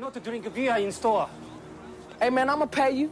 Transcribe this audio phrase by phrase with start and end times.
[0.00, 1.28] not to drink beer in store.
[2.20, 3.10] Hey man, I'ma pay you.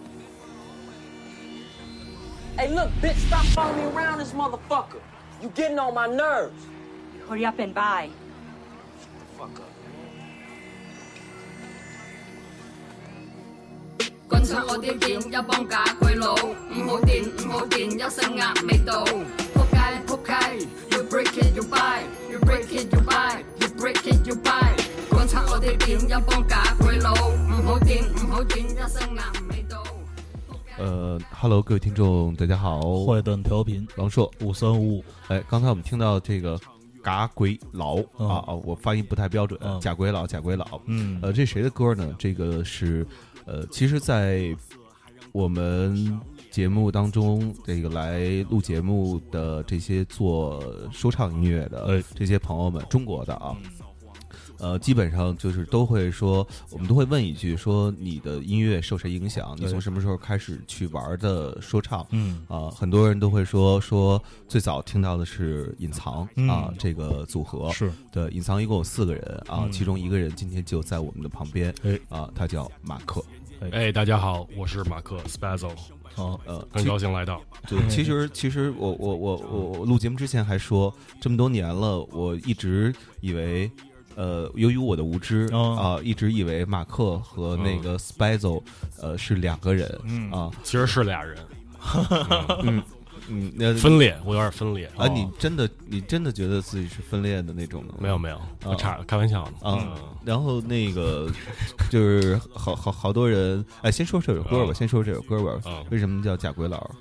[2.59, 5.01] Hey look, bitch, stop following me around this motherfucker.
[5.43, 6.67] You getting on my nerves.
[7.29, 8.11] Hurry up and buy.
[9.39, 9.71] Fuck up.
[14.29, 19.05] 观察我啲店一帮假佢佬，唔好掂唔好掂，一身压味道。
[19.05, 24.78] 仆街仆街，You break it you buy，You break it you buy，You break it you buy。
[25.48, 29.84] 我啲店一幫假鬼佬，唔好掂唔好掂，一身壓味道。
[30.78, 34.30] 呃，Hello，各位听众，大家好，坏蛋调频王硕。
[34.42, 36.60] 五三五五，哎，刚才我们听到这个
[37.02, 40.66] 嘎鬼佬嗯啊啊，我发音不太标准，嗯假鬼佬，假鬼佬。
[40.86, 42.16] 嗯呃，这谁的歌呢？
[42.18, 43.06] 这个是
[43.46, 44.56] 呃，其实，在
[45.32, 46.20] 我们
[46.52, 48.20] 节目当中，这个来
[48.50, 53.56] 录节目的这些做说唱音乐的哎这些朋友们，中国的啊。
[54.60, 59.56] 呃，基本上就是都会说，我们都会问一句，说你的音乐受谁影响？
[59.58, 62.06] 你从什么时候开始去玩的说唱？
[62.12, 73.24] 嗯啊、很多人都会说说最早听到的是隐藏啊、嗯这个组合是对，隐藏一共有四个人啊，嗯其中一个人今天就在我们的旁边，哎啊，他叫马克，
[73.72, 75.70] 哎，大家好，我是马克 Spazzo，
[76.16, 77.42] 啊呃，很高兴来到。
[77.68, 83.72] 对，其实其实我我我我我录节目之前还说，这么多年了，我一直以为。
[84.20, 88.62] 呃，由于我的无知啊、哦一直以为马克和那个 Spazzo，
[89.02, 90.30] 呃，是两个人，嗯。
[90.30, 91.38] 啊，其实是俩人，
[92.64, 92.84] 嗯
[93.32, 98.00] 嗯，那分裂，我有点分裂啊，你真的你真的觉得自己是分裂的那种的吗？
[98.02, 99.70] 没有没有，我差开玩笑呢。
[99.70, 99.88] 啊，
[100.26, 101.32] 然后那个
[101.90, 105.82] 就是好好好多人，哎，先说这首歌吧，啊先说这首歌吧啊。
[105.92, 106.92] 为什么叫假鬼佬？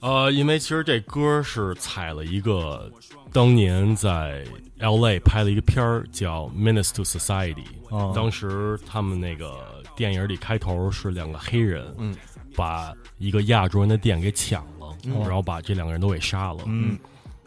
[0.00, 2.90] 呃，因为其实这歌是踩了一个
[3.32, 4.44] 当年在
[4.78, 7.54] L A 拍了一个片儿叫《Menace to Society》，
[7.88, 8.12] 哦。
[8.14, 12.14] 当时他们那个电影里开头是两个黑人，嗯，
[12.54, 16.98] 把一个亚洲人的店给抢了，然后把这两个人都给杀了，嗯。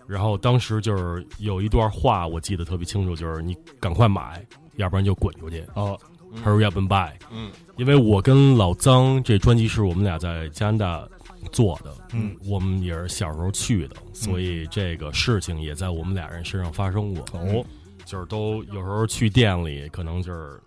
[0.08, 4.46] 然后当时就是有一段话我记得特别清楚，就是你赶快买，
[4.76, 5.64] 要不然就滚出去。
[5.74, 6.00] 哦
[6.44, 7.12] ，Hurry up and buy。
[7.32, 11.08] 嗯，因为我跟老张这专辑是我们俩在加拿大
[11.52, 17.26] 做的，嗯，我们也是小时候去的，所以这个事情也在我们俩人身上发生过。
[17.34, 17.66] 哦，
[18.06, 20.60] 就是都有时候去店里，可能就是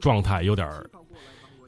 [0.00, 0.88] 状态有点儿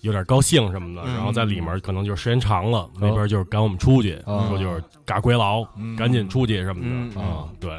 [0.00, 1.14] 有点高兴什么的，嗯。
[1.14, 4.46] 然后在里面可能就时间长了，那边就是赶我们出去，哦。
[4.48, 5.96] 说就是嘎鬼佬，嗯。
[5.96, 7.22] 赶紧出去什么的、嗯。
[7.22, 7.70] 啊，对。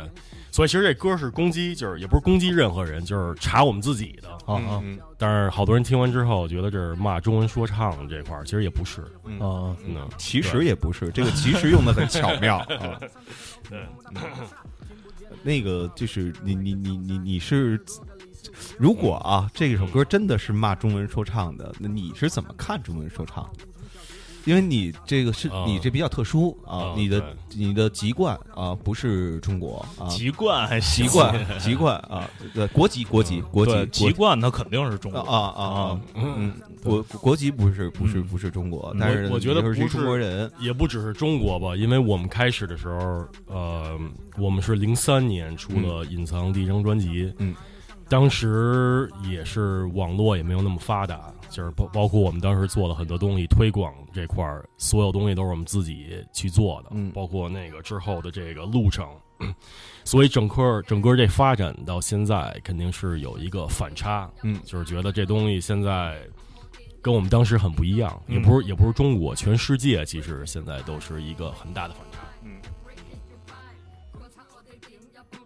[0.57, 4.28] 所以其实这歌是攻击，就是也不是攻击任何人，就是查我们自己的。
[4.51, 4.81] 啊
[5.19, 9.01] 但是好多人听完之后觉得这是骂中文说唱这块儿，其实也不是。
[9.40, 13.00] 啊嗯，其实也不是，这个其实用的很巧妙 啊。
[13.69, 13.88] 对，
[15.44, 17.79] 那个就是你你你你你是，
[18.79, 23.67] 如果啊这首歌真的是骂中文说唱的，那你是怎么看中文说唱的？
[24.47, 25.66] 因为你这个是啊。
[25.68, 34.12] 你这比较特殊啊啊，你的你的籍贯啊不是中国啊，籍贯还籍习惯籍贯 啊，对国籍国籍国籍籍。
[34.13, 35.19] 贯，那肯定是中国。
[35.19, 36.02] 啊啊啊啊！
[36.16, 44.00] 嗯，国国籍不是不是不是中国，但是我我觉得不是中国人，也不只是中国吧，因为我们开始的时候，呃，
[44.38, 47.53] 我们是零三年出了《隐藏》第一张专辑，嗯，
[48.07, 51.19] 当时也是网络也没有那么发达，
[51.50, 59.08] 就是包包括我们当时做了很多东西，推广这块儿，所有东西都是我们自己去做的，嗯包括那个之后的这个路程，
[60.03, 66.19] 所以整个整个这发展到现在肯定是有一个反差，嗯就是觉得这东西现在
[67.02, 72.19] 跟我们当时很不一样，嗯也不是也不是中国，全世界其实现在都是一个很大的反差。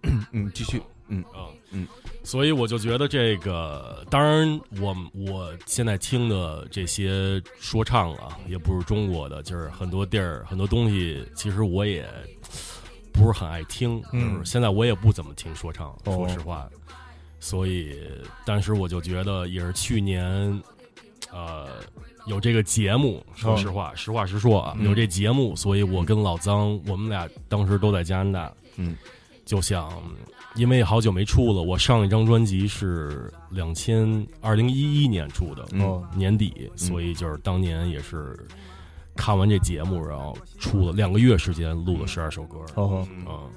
[0.03, 1.23] 嗯，嗯继续，嗯。
[1.35, 1.87] 嗯，嗯，
[2.23, 12.07] 所以我就觉得这个，当然我我现在听的这些说唱啊，也不是中国的，就是很多地儿很多东西，其实我也
[13.11, 16.69] 不是很爱听，嗯就是现在我也不怎么听说唱，哦说实话。
[17.43, 17.97] 所以，
[18.45, 20.61] 当时我就觉得，也是去年，
[21.33, 21.67] 呃，
[22.27, 24.85] 有这个节目，说实话，实话实说啊，嗯。
[24.85, 28.95] 有这节目，所以我跟老张，我们俩当时都在加拿大，嗯，
[29.43, 29.91] 就想，
[30.55, 36.03] 因为好久没出了，我上一张专辑是两千二零一一年出的，嗯。
[36.15, 38.37] 年底，所以就是当年也是
[39.15, 43.49] 看完这节目，然后出了两个月时间录了十二首歌，哦，嗯，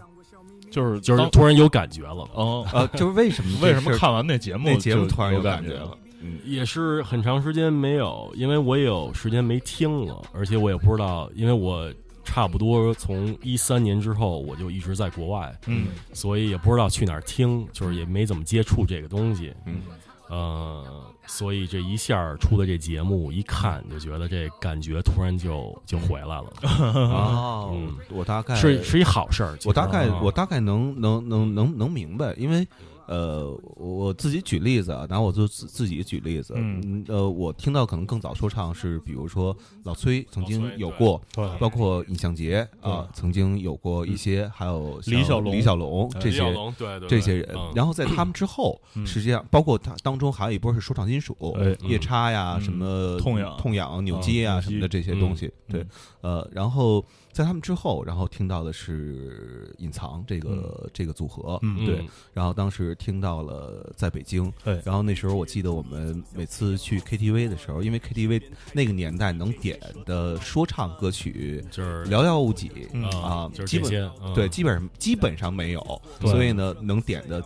[0.71, 5.99] 就是就是突然有感觉了，哦，啊，就是为什么 为什么看完那节目那节目突然有感觉了？？
[6.21, 6.39] 嗯。
[6.45, 11.93] 也是很长时间没有，因为我也有时间没听了，而且我也不知道，因为我
[12.25, 15.87] 差不多从一三年之后我就一直在国外，嗯。
[16.13, 19.53] 所以也不知道去哪儿听，就是也没怎么接触这个东西。
[19.67, 19.83] 嗯，
[20.29, 29.57] 呃，所以这一下出的这节目，一看就觉得这感觉突然就就回来了， 哦嗯，我大概是是一好事儿。
[29.65, 30.21] 我大概啊。
[30.23, 32.67] 我大概能能能能能明白，因为
[33.07, 37.05] 呃，我自己举例子啊，拿我就自自己举例子，嗯。
[37.09, 41.47] 呃，我听到可能更早说唱是，比如说老崔曾经有过，对。
[41.59, 45.55] 包括尹相杰啊，曾经有过一些，还有李小龙。
[45.55, 47.09] 李小龙这些李小龙对对对。
[47.09, 47.49] 这些人。
[47.55, 49.07] 嗯，然后在他们之后，嗯。
[49.07, 52.63] 实际上包括他当中还有一波是说唱金属哎，夜叉呀，嗯。
[52.63, 53.57] 什么痛痒。
[53.59, 55.73] 痛痒、扭机啊什么的这些东西，嗯。
[55.73, 55.87] 对，
[56.23, 57.05] 呃，然后
[57.35, 68.41] 在他们之后，然后听到的是隐藏这个这个组合，嗯对嗯，然后当时听到了在北京，对然后那时候我记得我们每次去 KTV 的时候，因为 KTV
[68.73, 77.43] 那个年代能点的说唱歌曲就是寥寥无几嗯啊，就是基本对，基本上基本上没有，所以呢，能点的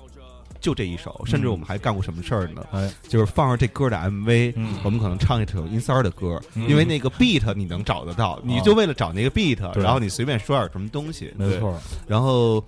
[0.60, 2.66] 就这一首，甚至我们还干过什么事儿呢？
[2.72, 4.76] 哎，就是放上这歌的 MV，、嗯。
[4.84, 6.68] 我们可能唱一首音三儿的歌，嗯。
[6.68, 12.62] 因为那个 beat 你能找得到，你就为了找那个 beat，、然后你随便说点什么东西，没错，然后，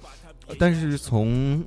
[0.46, 1.64] 呃但是从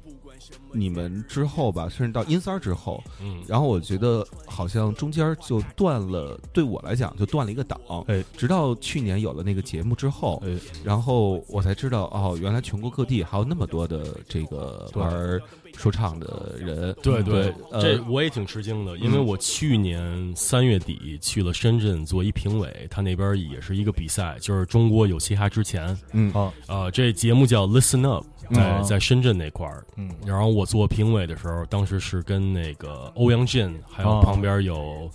[0.76, 3.42] 你们之后吧，甚至到音三儿之后，嗯。
[3.48, 7.80] 然后我觉得好像中间就断了，对我来讲就断了一个档。
[8.08, 8.24] 哎。
[8.36, 15.02] 直到去年有了那个节目之后，哎，然后我才知道哦，原来全国各地还有那么多的这个对。
[15.02, 15.42] 玩
[15.78, 16.96] 说唱的人。
[17.02, 19.26] 对对，这呃，我也挺吃惊的，因为嗯。
[19.26, 26.32] 我去年三月底去了深圳做一评委，他那边也是一个比赛，就是中国有嘻哈之前，嗯。
[26.34, 29.86] 啊，呃，这节目叫 Listen Up，在、嗯在深圳那块儿。
[29.96, 30.10] 嗯。
[30.26, 34.22] 然后我做评委的时候，当时是跟那个欧阳震，还有哦。
[34.24, 35.10] 旁边有。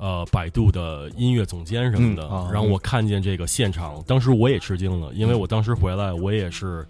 [0.00, 2.30] 呃，百度的音乐总监什么的，嗯。
[2.30, 6.86] 啊然后我看见这个现场，当时我也吃惊了，因为我当时回来，我也是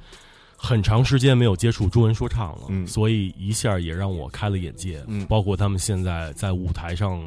[0.61, 7.23] 很长时间没有接触中文说唱了，嗯所以一下也让我开了眼界，嗯包括他们现在在舞台上，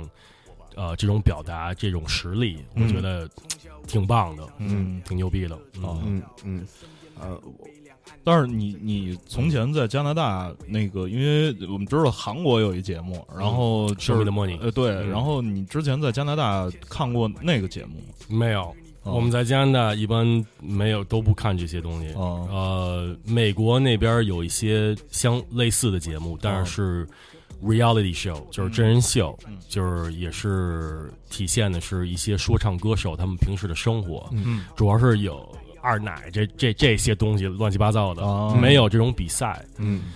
[0.75, 3.27] 呃，这种表达、这种实力，我嗯觉得
[3.87, 5.01] 挺棒的，嗯。
[5.05, 6.65] 挺牛逼的，啊嗯嗯，
[7.19, 7.41] 呃，
[8.23, 17.95] 但是你你从前在加拿大那个，因为我们知道韩国有一节目，然后是 me the money 呃对，嗯然后你之前在加拿大看过那个节目？
[18.27, 18.75] 没有。
[19.03, 19.13] 哦。
[19.13, 22.13] 我们在加拿大一般没有都不看这些东西。
[22.13, 22.47] 哦。
[22.49, 27.07] 呃，美国那边有一些相类似的节目，但是是
[27.63, 29.57] reality show，就是真人秀，嗯。
[29.67, 34.65] 就是也是体现的是一些说唱歌手他们平时的生活，嗯。
[34.75, 35.47] 主要是有
[35.81, 38.57] 二奶这这这些东西乱七八糟的，哦。
[38.61, 39.65] 没有这种比赛。
[39.77, 40.13] 嗯嗯，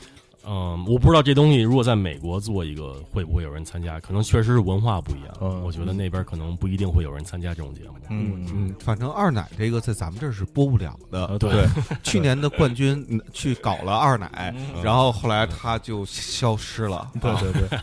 [0.88, 5.34] 我不知道这东西如果在美国做一个会不会有人参加，可能确实是文化不一样。
[5.42, 7.96] 嗯我觉得那边可能不一定会有人参加这种节目。
[8.10, 11.26] 嗯嗯，反正二奶这个在咱们这儿是播不了的。
[11.26, 11.68] 呃对对，
[12.04, 17.12] 去年的冠军嗯去搞了二奶，嗯然后后来他就消失了。
[17.20, 17.80] 对对对，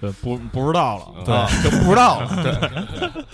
[0.00, 2.30] 对不不知道了，对，就不知道了。
[2.42, 3.24] 对，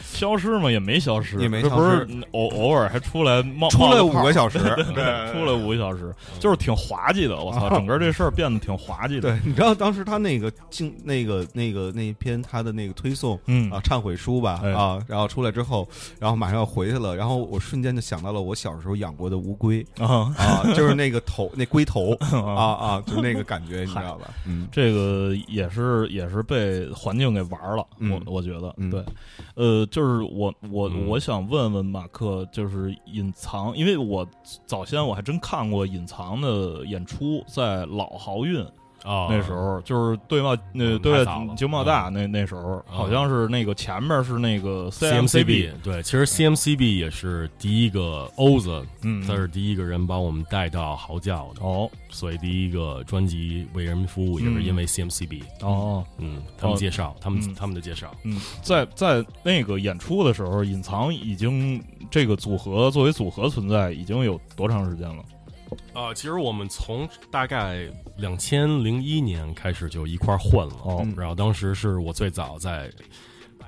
[0.00, 4.58] 消失嘛也没消失，也没这不是消失偶偶尔还出来冒出来五个小时。
[4.94, 7.36] 对，出来五个小时，就是挺滑稽的。
[7.36, 9.30] 我操，整个这事儿变得挺滑稽的。
[9.30, 13.70] 对，你知道当时他那个经那个那个那篇他的那个推送嗯。
[13.70, 14.72] 啊忏悔书吧哎。
[14.72, 15.86] 啊，然后出来之后，
[16.18, 19.84] 然后马上要回去了，然后我瞬间就想到了我小时候养过的乌龟。
[19.98, 22.14] 啊，啊，就是那个头那龟头。
[22.56, 22.64] 啊。
[22.84, 24.30] 啊，就那个感觉，你知道吧？
[24.46, 24.66] 嗯。
[24.72, 28.90] 这个也是也是被环境给玩了，嗯我我觉得嗯。
[28.90, 29.04] 对，
[29.56, 31.08] 呃，就是我我嗯。
[31.08, 34.26] 我想问问马克，就是隐藏，因为我
[34.64, 38.64] 早先我还真看过隐藏的演出，在老豪运
[39.04, 41.24] 啊，那时候，就是对外那嗯对外
[41.56, 51.88] 经贸大那那时候，好像是那个前面是那个 CMCB 对，其实 CMCB 也是第一个欧子，嗯，他是第一个人把我们带到嚎叫的，哦。
[52.10, 56.04] 所以第一个专辑为人民服务也是因为 CMCB，哦。
[56.18, 57.54] 嗯，他们介绍，他们嗯。
[57.54, 65.22] 他们的介绍，嗯，在在那个演出的时候，隐藏已经这个组合作为组合存在已经有多长时间了？
[65.92, 72.90] 啊，其实我们从大概两千零一年开始就一块儿混了，哦然后当时是我最早在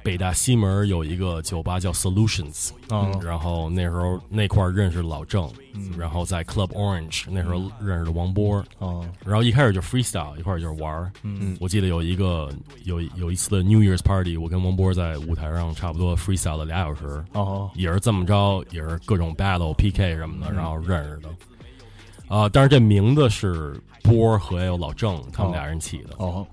[0.03, 11.11] 北大西门有一个酒吧叫 Solutions，嗯然后那时候那块认识老郑，嗯然后在 Club Orange 那时候认识的王波，嗯然后一开始就 freestyle，一块儿就是玩儿。
[11.25, 12.49] 嗯我记得有一个
[12.85, 21.29] 有有一次的 New Year's Party，我跟王波在舞台上差不多 freestyle 了俩小时，哦也是这么着，也是各种 battle PK 什么的，嗯然后认识的。
[22.29, 26.11] 啊、但是这名字是波儿和有老郑他们俩人起的。
[26.19, 26.47] 哦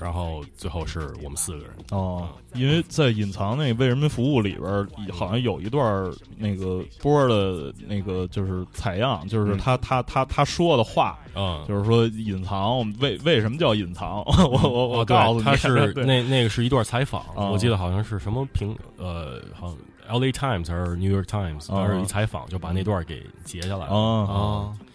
[0.00, 1.70] 然后最后是我们四个人。
[1.90, 14.22] 哦，因为在隐藏那为人民服务里边，好像有一段那个波儿的那个就是采样，就是他、他他他说的话，嗯，就是说隐藏为为什么叫隐藏？
[14.38, 23.92] 我我我告诉你，他是那那个是一段采访，哦我记得好像是什么评呃，好像 L A Times 还是 New York Times，哦当时一采访就把那段给截下来了。
[23.92, 24.86] 哦啊，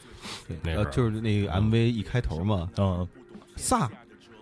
[0.64, 3.08] 对呃就是那个 MV 一开头嘛，嗯，
[3.56, 3.94] 萨是。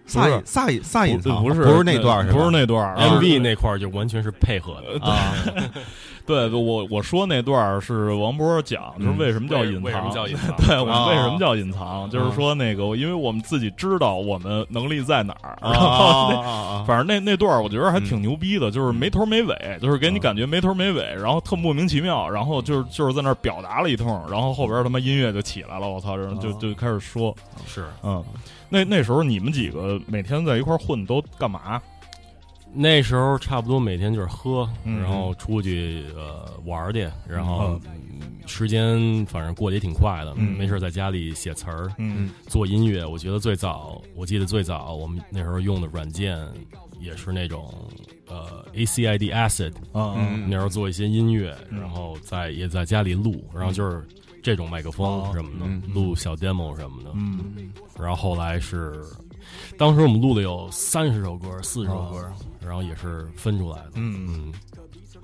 [0.06, 2.28] 萨隐萨隐萨隐藏，不是不是那段？
[2.28, 5.06] 不是那段 MV 那块儿就完全是配合的。
[5.06, 5.34] 啊，
[6.32, 9.84] 对我我说那段儿是王波讲，就是为什么叫隐藏？
[9.84, 12.10] 为为什么叫隐藏 对我们啊为什么叫隐藏？
[12.10, 27.36] 就是说那个，因为我们自己知道我们能力在哪儿，然后那反正那那段儿我觉得还挺牛逼的，就是没头没尾，就是给你感觉没头没尾，然后特莫名其妙，然后就是就是在那儿表达了一通，然后后边他妈音乐就起来了，我操，然后就就开始说，
[27.68, 28.24] 是嗯，
[28.70, 31.82] 那那时候你们几个每天在一块混都干嘛？
[32.74, 35.02] 那时候差不多每天就是喝，嗯。
[35.02, 38.02] 然后出去呃玩去，然后、嗯。
[38.48, 40.58] 时间反正过得也挺快的，嗯。
[40.58, 42.30] 没事儿在家里写词儿、嗯。
[42.48, 43.06] 做音乐。
[43.06, 46.38] 我觉得最早，我记得最早我们那时候用的软件
[47.00, 47.74] 也是那种
[48.28, 51.80] 呃 ACID Acid，那时候做一些音乐，嗯。
[51.80, 54.04] 然后在也在家里录，然后就是
[54.42, 55.32] 这种麦克风哦。
[55.34, 55.82] 什么的，嗯。
[55.94, 57.12] 录小 demo 什么的。
[57.14, 57.72] 嗯。
[58.00, 59.02] 然后后来是，
[59.78, 62.26] 当时我们录了有三十首歌、四十首歌，
[62.66, 63.92] 然后也是分出来的。
[63.96, 64.54] 嗯，嗯，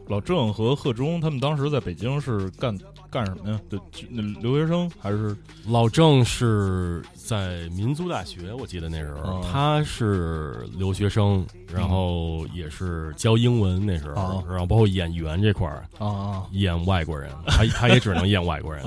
[0.08, 2.78] 老郑和贺中他们当时在北京是干
[3.12, 3.60] 干什么呀？
[3.70, 5.36] 对，那留学生还是？
[5.68, 18.86] 老郑是在民族大学，我记得那时候、哦他是留学生，然后也是教英文那时候，哦然后包括演员这块儿啊演外国人，他他也只能演外国人。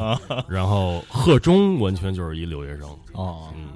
[0.48, 3.68] 然后贺中完全就是一留学生，啊，嗯，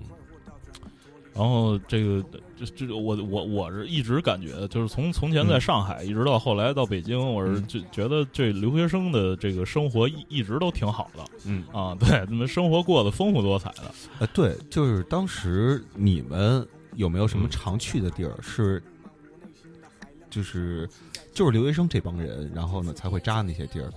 [1.35, 2.25] 然后这个
[2.57, 11.25] 这这个我我我是一直感觉，就是从从前在上海、一直到后来到北京，我是就觉得这留学生的这个生活一一直都挺好的。
[11.45, 11.65] 嗯。
[11.73, 13.93] 啊， 对，他们生活过得丰富多彩的。
[14.21, 16.65] 呃，对，就是当时你们
[16.95, 17.51] 有没有什么嗯。
[17.51, 18.81] 常去的地儿是，
[20.31, 20.89] 就是
[21.33, 23.93] 就是留学生这帮人，然后呢才会扎那些地儿，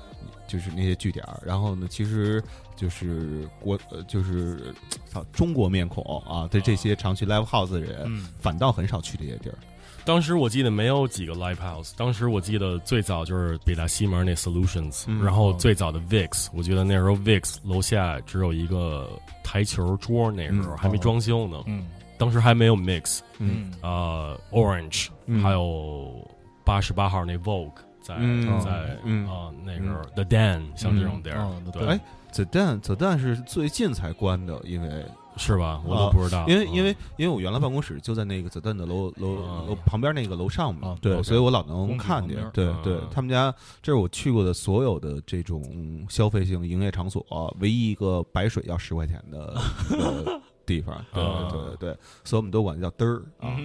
[0.48, 2.44] 就是那些据点，然后呢，其实
[2.78, 4.74] 就是国呃就是
[5.06, 8.30] 操中国面孔啊对这些常去 live house 的人，嗯。
[8.40, 9.58] 反倒很少去这些地儿。
[10.06, 19.10] 当时我记得没有几个 live house，当时我记得最早就是北大西门那 Solutions，、嗯然后最早的 VIX，我觉得那时候 VIX 楼下只有一个
[19.44, 21.86] 台球桌，那时候嗯还没装修呢，嗯。
[22.18, 23.72] 当时还没有 Mix，嗯。
[23.82, 25.44] 呃，Orange，、嗯。
[25.44, 26.26] 还有
[26.64, 28.60] 八十八号那 Vogue 在、嗯。
[28.62, 29.28] 在嗯。
[29.30, 32.00] 啊、那时候、The Dan 像这种地儿，嗯对，哎
[32.32, 35.06] 子弹子弹是最近才关的，因为
[35.38, 35.82] 是吧？
[35.86, 42.38] 我都不知道，嗯因为因为因为我原来办公室就在那个子弹的楼楼啊楼旁边那个楼上嘛啊，对所以我老能看见。
[42.54, 45.64] 对啊对，他们家这是我去过的所有的这种
[46.10, 47.26] 消费性营业场所，
[47.60, 49.54] 唯一一个白水要十块钱的
[49.90, 51.04] 的地方。
[51.14, 53.56] 对对对对，所以我们都管它叫嘚儿 啊。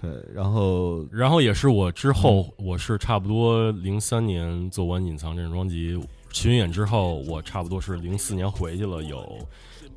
[0.00, 5.98] 对，然后 然后也是我之后，我是差不多零三年做完《隐藏》这张专辑
[6.36, 9.38] 巡演之后，我差不多是零四年回去了有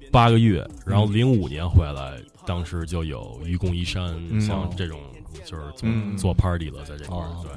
[0.10, 2.18] 八个月，然后零五年回来，
[2.48, 4.40] 当时就有愚公移山，嗯。
[4.40, 5.02] 像这种
[5.44, 6.16] 就是做、嗯。
[6.16, 7.44] 做 party 了，在这块儿，哦。
[7.44, 7.52] 对，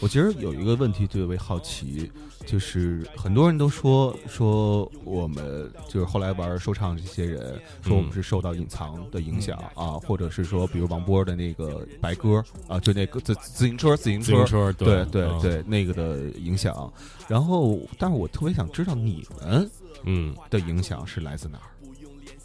[0.00, 2.10] 我其实有一个问题最为好奇，
[2.46, 16.92] 就是很多人都说说我们就是后来玩说唱这些人说我们是受到隐藏的影响、啊，或者是说比如王波的那个白鸽啊，就那个自自行车自行自行车对对嗯对那个的影响。
[17.26, 19.68] 然后，但是我特别想知道你们
[20.04, 21.68] 嗯的影响是来自哪儿？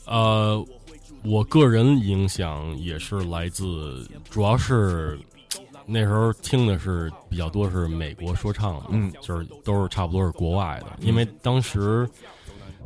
[0.06, 0.66] 呃，
[1.24, 5.20] 我个人影响也是来自，主要是
[5.86, 9.12] 那时候听的是比较多是美国说唱嘛，嗯。
[9.22, 12.10] 就是都是差不多是国外的，因为当时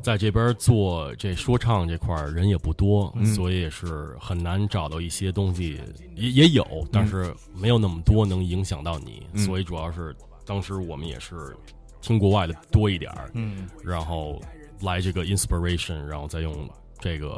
[0.02, 3.26] 在这边做这说唱这块儿人也不多，嗯。
[3.26, 5.80] 所以也是很难找到一些东西，
[6.16, 9.46] 也也有，但是没有那么多能影响到你，嗯。
[9.46, 11.56] 所以主要是当时我们也是
[12.02, 13.68] 听国外的多一点儿，嗯。
[13.84, 14.42] 然后
[14.82, 17.38] 来这个 inspiration，然后再用这个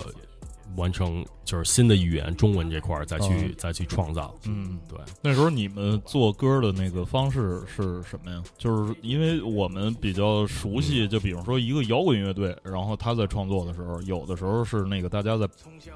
[0.76, 3.56] 完成就是新的语言中文这块儿再去、嗯。
[3.58, 4.36] 再去创造。
[4.46, 8.44] 嗯，对，那时候你们做歌的那个方式是什么呀？
[8.58, 15.48] 就是因为我们比较熟悉，就比如说一个摇滚乐队，然后他在创作的时候，有的时候是那个大家在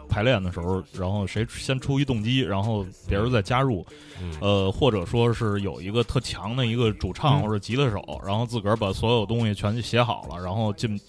[0.08, 3.86] 排练的时候，然后谁先出一动机，然后别人再加入，
[4.22, 4.34] 嗯。
[4.40, 11.00] 呃，或者说是有一个特强的一个主唱嗯或者吉他手，然后自个儿把所有东西全写好了，然后进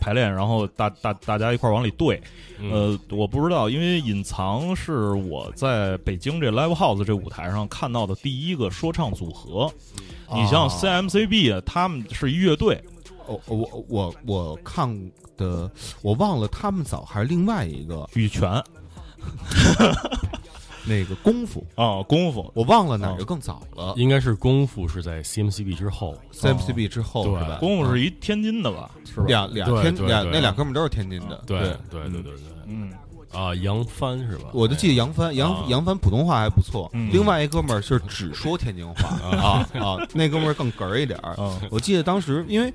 [0.00, 2.20] 排练，然后大大大家一块儿往里对。
[2.58, 2.70] 嗯。
[2.70, 9.70] 呃，我不知道，因为隐藏是我在北京这 live house 这舞台上看到的第一个说唱组合。
[10.34, 12.82] 你像啊 CMCB，他们是一乐队，
[13.26, 14.88] 我我我我看
[15.36, 15.70] 的，
[16.02, 18.62] 我忘了他们早还是另外一个羽泉
[20.88, 23.92] 那个功夫， 啊，功夫我忘了哪个更早了。
[23.96, 27.56] 应该是功夫是在 CMCB 之后，CMCB 之后对是吧？
[27.58, 28.90] 功夫是一天津的吧？
[29.04, 29.26] 是吧？
[29.26, 31.76] 俩俩对对对天俩那俩哥们都是天津的，对对。
[31.90, 32.32] 对对对对，
[32.66, 32.92] 嗯，
[33.36, 34.44] 啊，杨帆是吧？
[34.52, 35.64] 我就记得杨帆，杨啊。
[35.68, 37.10] 杨帆普通话还不错，嗯。
[37.12, 39.68] 另外一哥们儿是只说天津话啊。
[39.74, 41.34] 啊，那哥们儿更哏儿一点儿。
[41.38, 41.60] 嗯。
[41.70, 42.72] 我记得当时因为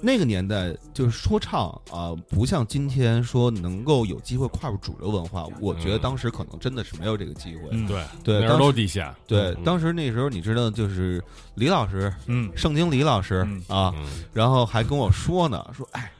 [0.00, 6.00] 那个年代就是说唱啊，不像今天说能够有机会跨入主流文化，我觉得嗯。
[6.00, 7.62] 当时可能真的是没有这个机会。
[7.72, 7.86] 嗯。
[7.86, 9.64] 对那时对当时都是地下，对，嗯。
[9.64, 11.22] 当时那时候你知道，就是
[11.54, 12.52] 李老师，嗯。
[12.54, 13.62] 圣经李老师嗯。
[13.68, 14.06] 啊，嗯。
[14.32, 16.12] 然后还跟我说呢，说哎，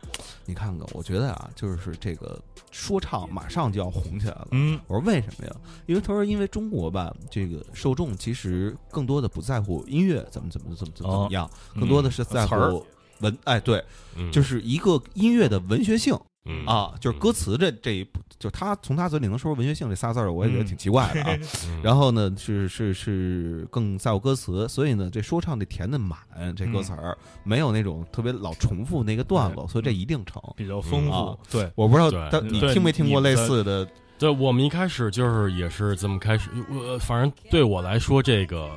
[0.47, 4.49] 你看看，我觉得啊，就是这个说唱马上就要红起来了。
[4.53, 5.57] 嗯我说为什么呀？
[5.87, 12.87] 因为他说，因为中国吧，这个受众其实更多的不在乎音乐怎么怎么怎么怎么怎么样，嗯更多的是在乎
[13.21, 13.85] 文，哎，对，
[14.15, 21.37] 嗯就是一个音乐的文学性嗯啊，就是歌词这这一步，就他从他嘴里能说出文学性这仨字儿，我也觉得嗯挺奇怪的啊。
[21.67, 26.19] 嗯 然后呢，是是是更在乎歌词，所以呢，这说唱这填的满，
[26.57, 30.43] 这歌词儿没有那种特别老重复那个段落，所以这一定成。
[30.57, 33.87] 比较丰富，对，我不知道对但你听没听过类似的？
[34.19, 38.71] 对，我们一开始就是也是这么开始，我反正对我来说，这个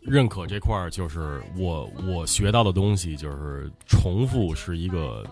[0.00, 5.22] 认可这块儿，就是我我学到的东西，就是重复是一个，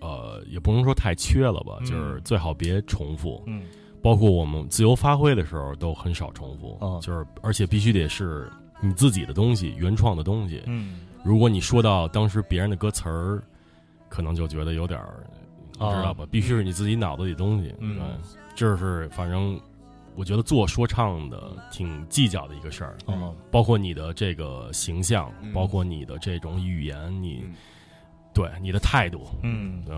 [0.00, 3.42] 呃，也不能说太缺了吧，嗯就是最好别重复。
[3.46, 3.62] 嗯
[4.02, 10.62] 包括我们自由发挥的时候，都很少重复，哦就是而且必须得是你自己的东西，原创的东西。
[10.66, 13.42] 嗯如果你说到当时别人的歌词儿，
[14.08, 15.22] 可能就觉得有点儿，
[15.74, 16.24] 你知道吧？
[16.30, 17.74] 必须是你自己脑子里的东西。
[17.78, 18.04] 嗯对，
[18.56, 19.60] 这是反正
[20.16, 27.54] 我觉得做说唱的挺计较的一个事儿，嗯包括你的这个形象，嗯包括你的这种语言，你、嗯
[28.40, 29.82] 对你的态度，嗯。
[29.86, 29.96] 对，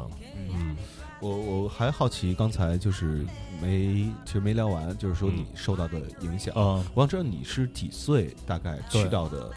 [0.52, 0.76] 嗯。
[1.20, 3.24] 我我还好奇，刚才就是
[3.60, 5.36] 没其实没聊完，就是说嗯。
[5.36, 6.52] 你受到的影响。
[6.54, 9.50] 啊我想知道你是几岁大概去到的？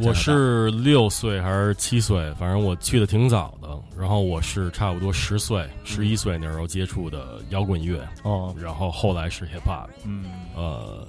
[0.00, 3.76] 我是六岁还是七岁，反正我去的挺早的。
[3.98, 8.54] 然后我是差不多十岁、十一岁那时候接触的摇滚乐，哦。
[8.56, 9.88] 然后后来是 hip hop。
[10.04, 10.26] 嗯。
[10.54, 11.04] 呃，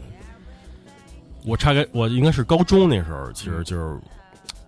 [1.46, 4.00] 我大概我应该是高中那时候，其实就是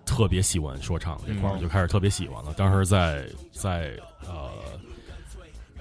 [0.04, 1.60] 特别喜欢说唱这块儿，嗯。
[1.60, 2.52] 就开始特别喜欢了。
[2.54, 3.92] 当时在在
[4.26, 4.50] 呃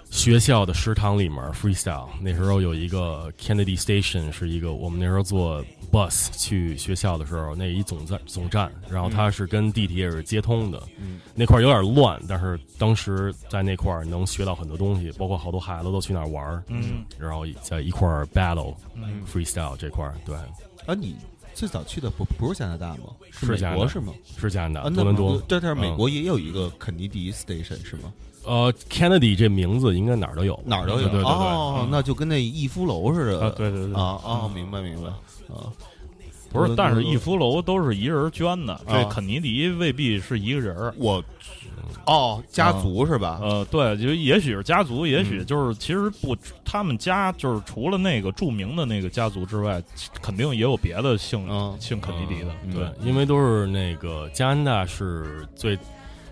[0.09, 11.19] 学校的食堂里面 freestyle，那时候有一个 Kennedy Station，是一个我们那时候坐 bus 去学校的时候，那一总站总站，然后它是跟地铁也是接通的，嗯。
[11.33, 17.03] 那块儿有点乱，但是当时在那块儿能学到很多东西，包括好多孩子都去那儿玩儿，嗯。
[17.17, 19.23] 然后在一块儿 battle 嗯。
[19.25, 20.35] freestyle 这块儿，对，
[20.85, 21.15] 啊，你
[21.53, 23.03] 最早去的不不是加拿大吗？
[23.31, 23.79] 是美是加拿大。
[23.79, 24.13] 国是吗？
[24.37, 25.37] 是加拿大多伦多。
[25.47, 28.11] 这但是美嗯国也有一个肯尼迪 station 是吗？
[28.45, 31.07] 呃，Kennedy 这名字应该哪儿都有，哪儿都有。
[31.07, 31.31] 对对对对。
[31.31, 33.41] 哦，嗯那就跟那逸夫楼似的。
[33.45, 33.93] 啊对对对。
[33.95, 35.07] 啊哦，明白明白。
[35.53, 35.71] 啊，
[36.53, 40.93] 不是，但是逸夫夫楼都是一人捐的，啊这肯尼迪未必是一个人儿。
[40.97, 41.21] 我
[42.05, 43.39] 哦家族是吧？
[43.41, 49.81] 呃，对，就也许是家族，也许嗯就是其实不，他们家就是除了那个著名的那个家族之外，
[50.21, 52.55] 肯定也有别的姓嗯姓肯尼迪的。
[52.65, 55.77] 嗯对，因为都是那个加拿大是最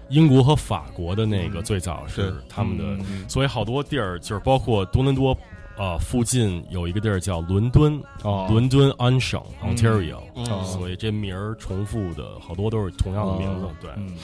[0.09, 5.35] 英国和法国的那个嗯最早是他们的，嗯所以好多地儿就是包括多伦多。
[5.77, 8.47] 啊、附近有一个地儿叫伦敦，哦。
[8.49, 9.75] 伦敦安省嗯。
[9.75, 13.65] （Ontario），、嗯所以这名儿重复的好多都是同样的名字。
[13.65, 13.75] 哦。
[13.81, 14.15] 对，嗯。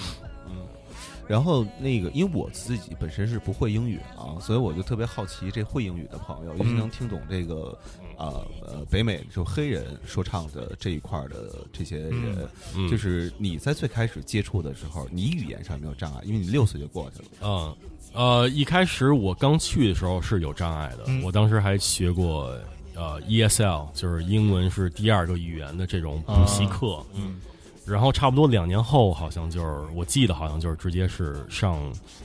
[1.28, 7.78] 然后那个，因为我自己本身是不会英语啊，所以我就特别好奇这会英语的朋友，尤其能听懂这个
[8.16, 12.88] 啊呃北美就黑人说唱的这一块的这些人，嗯。
[12.88, 16.22] 就是你在最开始接触的时候，你语言上有没有障碍？
[16.24, 17.28] 因为你六岁就过去了。
[17.44, 17.76] 嗯，
[18.18, 21.22] 呃，一开始我刚去的时候是有障碍的，嗯。
[21.24, 22.52] 我当时还学过
[22.96, 27.00] 呃 ESL，就是英文是第二个语言的这种补习课。
[27.14, 27.40] 嗯。
[27.86, 31.80] 然后差不多两年后，好像就是我记得好像就是直接是上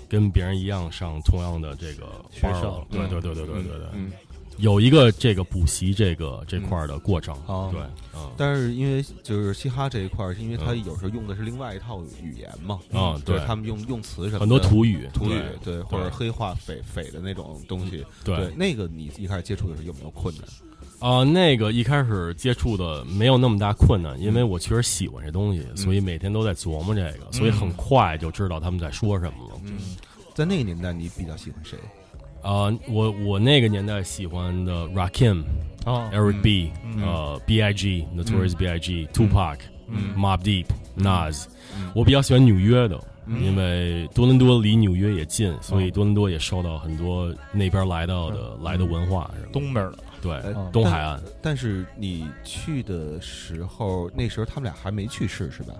[0.09, 2.07] 跟别人一样上同样的这个
[2.41, 2.79] 班儿学校。
[2.79, 4.11] 了对对对对对对对，嗯，
[4.63, 7.37] 有一个这个补习这个这块儿的过程。
[7.47, 7.83] 哦对，
[8.15, 8.31] 嗯。
[8.37, 13.41] 但是因为就是嘻哈这一块儿，是因为它嗯有时候用的是另外一套语言嘛，嗯对。
[13.41, 18.53] 他们用用词什么很多土语，土语对对，或者黑话匪匪的那种东西，对。
[18.55, 20.45] 那个你一开始接触的时候有没有困难？
[21.01, 29.61] 啊、那个一开始接触的没有那么大困难，因为我确实喜欢这东西，所以每天都在琢磨这个，所以很快就知道他们在说什么了。
[29.65, 29.97] 嗯，
[30.33, 31.77] 在那个年代，你比较喜欢谁？
[32.43, 35.43] 啊，我我那个年代喜欢的 Rakim、
[35.85, 49.31] 啊 Eric B、嗯呃 B.I.G、Notorious B.I.G、Tupac、嗯 Mob Deep、Nas，嗯我比较喜欢纽约的，嗯因为多伦多离纽约也近，所以多伦多也受到很多那边来到的来的文化。
[49.53, 55.75] 东边的对呃东海岸，但是你去的时候，那时候他们俩还没去世是吧？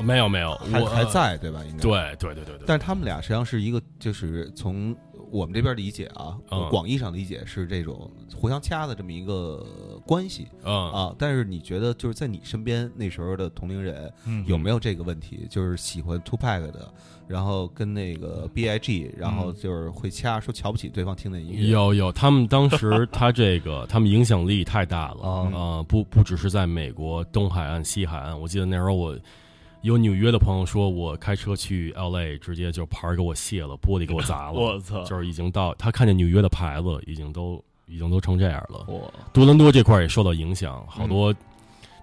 [0.00, 1.60] 没有没有，还我还在对吧？
[1.68, 1.82] 应该。
[1.82, 4.94] 对对对对对，但是他们俩实际上是一个，就是从
[5.30, 9.64] 我们这边理解啊，嗯广义上理解是这种互相掐的这么一个
[10.06, 11.14] 关系嗯啊。
[11.18, 15.46] 但是你觉得就是在你身边那时候的同龄人嗯有没有这个问题？
[15.48, 16.92] 就是喜欢 Two Pack 的，
[17.26, 21.66] 然后跟那个 B I G，然后就是会掐，说瞧不起对方听的音乐。
[21.68, 29.16] 有有，他们当时他这个 他们影响力太大了啊呃不不只是在美国东海岸、西海岸，我记得那时候我
[29.82, 38.84] 有纽约的朋友说，我开车去 L A，直接就牌儿给我卸了，玻璃给我砸了， 我操，就是已经到他看见纽约的牌子，已经都已经都成这样了。
[38.88, 41.34] 我多伦多这块也受到影响，好多。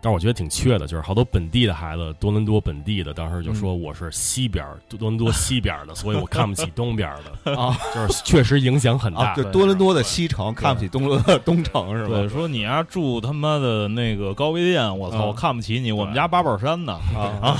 [0.05, 7.11] 但我觉得挺缺的，就是好多本地的孩子，多伦多本地的，当时就说我是西边儿，多伦多西边的，所以我看不起东边
[7.43, 7.75] 的， 啊。
[7.95, 9.31] 就是确实影响很大。
[9.31, 11.09] 啊，就多伦多的西城看不起东
[11.43, 12.29] 东城是对，吧？
[12.31, 15.27] 说你丫住他妈的那个高碑店，我操，嗯。
[15.29, 16.93] 我看不起你，我们家八宝山呢。
[17.41, 17.57] 啊。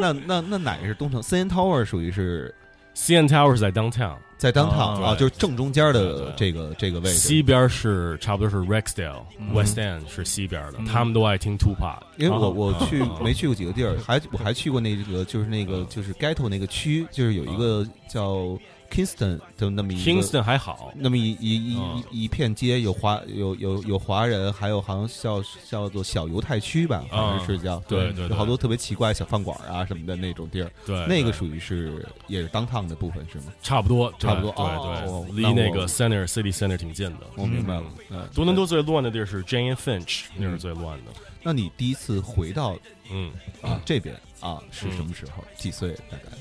[0.00, 2.52] 那那那哪个是东城？CN Tower 属于是
[2.96, 7.16] ？CN Tower 是在 downtown，在 downtown 啊啊，就是正中间的这个这个位置。
[7.16, 9.54] 西边是差不多是 Rexdale、嗯。
[9.54, 10.84] West End 是西边的，嗯。
[10.84, 11.98] 他们都爱听 Tupac。
[12.18, 12.48] 因为我啊。
[12.48, 13.18] 我去啊。
[13.22, 18.58] 没去过几个地儿，还我还去过那个就是那个就是 ghetto 那个区，就是有一个叫
[18.90, 22.02] Kingston 就那么一个 Kingston 还好，那么一一一嗯。
[22.12, 33.52] 一一片街，有华有有有华人，还有好像叫叫做小犹太区吧，好像是叫对对对有好多特别奇怪小饭馆啊什么的那种地儿，对，对那个属于是也是当趟的部分是吗？
[33.62, 34.52] 差不多，差不多。
[34.52, 37.26] 对哦对，离那个 Center City Center 挺近的。
[37.36, 41.12] 我明白了，嗯，多伦多最乱的地儿是 Jane Finch，那是最乱的。
[41.42, 42.76] 那你第一次回到
[43.10, 43.30] 嗯，
[43.62, 45.44] 啊这边啊是什么时候？
[45.56, 46.36] 几岁大概？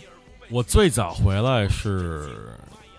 [0.49, 2.29] 我最早回来是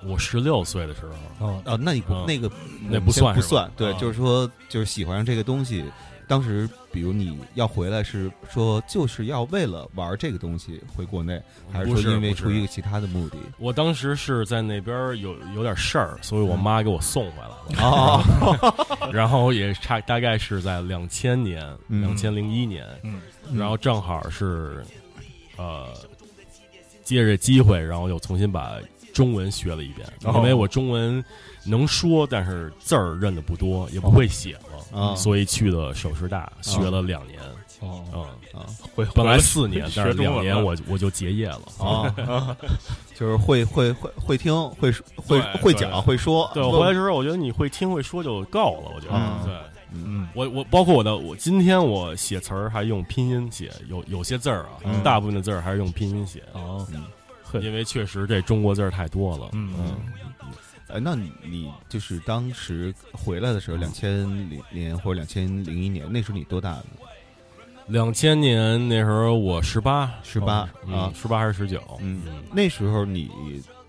[0.02, 1.00] 我十六岁的时
[1.38, 2.24] 候，哦啊，那你不嗯。
[2.26, 2.50] 那个
[2.88, 5.85] 那不算不算，对，啊就是说就是喜欢上这个东西。
[6.28, 11.40] 当时，比如你要回来，是说就是要为了玩这个东西回国内，
[11.72, 13.37] 还是说因为出于一个其他的目的？
[13.59, 17.56] 我当时是在那边有有点事儿，所以我妈给我送回来了。
[17.80, 22.00] 哦， 然后也差大概是在两千年，嗯。
[22.00, 23.20] 两千零一年，嗯。
[23.54, 24.85] 然后正好是
[25.56, 25.87] 呃
[27.07, 28.73] 借着机会，然后又重新把
[29.14, 30.33] 中文学了一遍，哦。
[30.38, 31.25] 因为我中文
[31.64, 34.59] 能说，但是字儿认的不多，也不会写
[34.92, 37.40] 了，啊所以去了首师大学了两年，
[37.81, 41.62] 哦，嗯，啊回本来四年，但是两年我我就结业了。
[41.79, 42.57] 啊，
[43.14, 46.51] 就是会会会会听会会会讲会说。
[46.53, 49.14] 对我回来之后，我觉得你会听会说就够了，我觉得。
[49.14, 49.38] 嗯。
[49.47, 49.55] 对。
[49.92, 50.29] 嗯。
[50.35, 55.03] 我我包括我的我今天我写词儿还用拼音写，有有些字儿啊，嗯。
[55.03, 56.87] 大部分的字儿还是用拼音写，哦。
[56.92, 57.05] 嗯。
[57.42, 59.51] 嘿因为确实这中国字儿太多了。
[59.53, 59.72] 嗯。
[59.79, 59.96] 嗯。
[60.88, 66.85] 哎，那你你就是当时回来的时候，两千零年或者两千零一年，那时候你多大呢？
[67.88, 71.81] 两千年那时候我十八，十八啊，十八还是十九？
[72.01, 72.22] 嗯。
[72.27, 72.42] 嗯。
[72.53, 73.31] 那时候你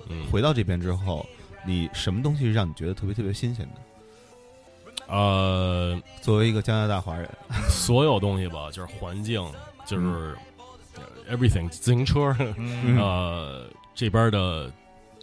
[0.10, 1.26] 嗯，回到这边之后，
[1.66, 3.82] 你什么东西是让你觉得特别特别新鲜的？
[5.08, 7.30] 呃，作为一个加拿大华人，
[7.70, 9.42] 所有东西吧，就是环境，
[9.86, 10.36] 就是
[11.30, 12.98] everything，自行车，嗯。
[12.98, 14.72] 呃，这边的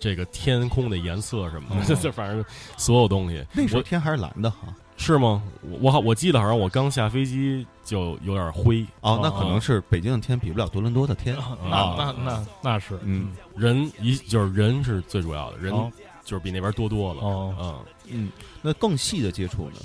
[0.01, 2.45] 这个天空的颜色什么的，嗯 就反正
[2.77, 3.45] 所有东西。
[3.53, 4.75] 那时候天还是蓝的哈。
[4.97, 5.43] 是吗？
[5.63, 11.37] 我我好我记得好像我刚下飞机就有点灰，哦，那可能是北京的天比不了多伦多的天。
[11.69, 11.95] 那啊。
[11.99, 13.33] 那那那是嗯。
[13.57, 15.91] 人一就是人是最主要的，人哦。
[16.25, 17.21] 就是比那边多多了。
[17.23, 17.55] 哦。
[17.61, 18.31] 嗯，嗯，
[18.63, 19.77] 那更细的接触呢？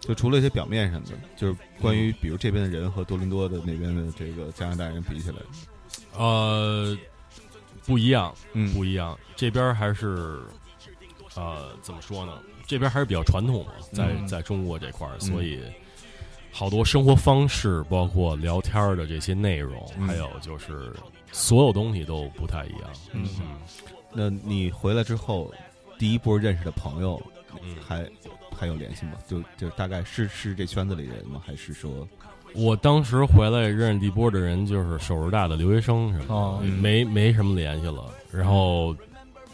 [0.00, 5.36] 就除了一些表面上的，就是关于比如这边的人和多伦多的那边的这个加拿大人比起来，
[6.16, 6.96] 呃，
[7.84, 9.16] 不一样，嗯不一样。
[9.36, 10.40] 这边还是
[11.36, 12.32] 呃，怎么说呢？
[12.66, 15.60] 这边还是比较传统嘛，在嗯在中国这块儿，嗯所以
[16.50, 20.92] 好多生活方式，包括聊天的这些内容，嗯还有就是
[21.30, 22.90] 所有东西都不太一样。
[23.12, 23.58] 嗯嗯
[24.12, 25.52] 那你回来之后，
[25.98, 27.20] 第一波认识的朋友
[27.62, 28.06] 嗯，还
[28.56, 29.12] 还有联系吗？
[29.26, 31.40] 就就大概是是这圈子里人吗？
[31.44, 32.06] 还是说
[32.54, 38.12] 我当时回来认识第一波的人就是首师大的留学生什么的，哦没没什么联系了。
[38.32, 38.94] 然后，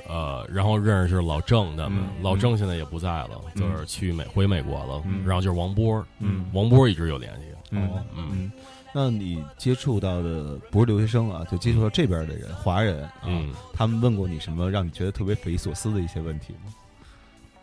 [0.08, 5.02] 呃，然后认识就是老郑他们，嗯老郑现在也不在了，嗯就是去美回美国了。
[5.06, 7.46] 嗯然后就是王波，嗯王波一直有联系。
[7.70, 8.52] 嗯哦嗯嗯？
[8.94, 16.72] 那你接触到的不是留学生啊，就接触到这边的人，华人啊，嗯，他们问过你什么让你觉得特别匪夷所思的一些问题吗？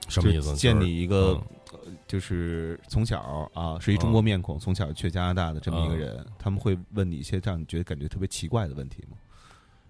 [0.10, 0.50] 什么意思？
[0.52, 1.36] 就见就是你一个嗯。
[1.36, 9.18] 呃就是从小啊是一中国面孔，从小去加拿大的这么一个人，他们会问你一些让你觉得感觉特别奇怪的问题吗？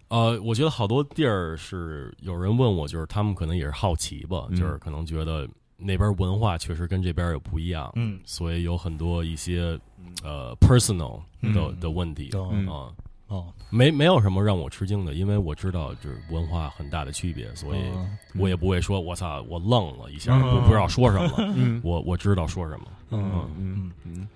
[0.07, 4.55] 呃，我觉得好多地儿是有人问我，就是他们可能也是好奇吧，嗯。
[4.55, 5.45] 就是可能觉得
[5.75, 8.17] 那边文化确实跟这边有不一样，嗯。
[8.23, 9.77] 所以有很多一些
[10.23, 11.79] 呃 personal 的、嗯。
[11.81, 12.95] 的问题啊、嗯
[13.27, 18.17] 哦，没没有什么让我吃惊的，因为我知道就是文化很大的区别，所以嗯。
[18.35, 20.41] 我也不会说我操我愣了一下，嗯。
[20.59, 21.81] 不不知道说什么， 嗯。
[21.83, 23.91] 我我知道说什么，嗯嗯。
[24.05, 24.27] 嗯。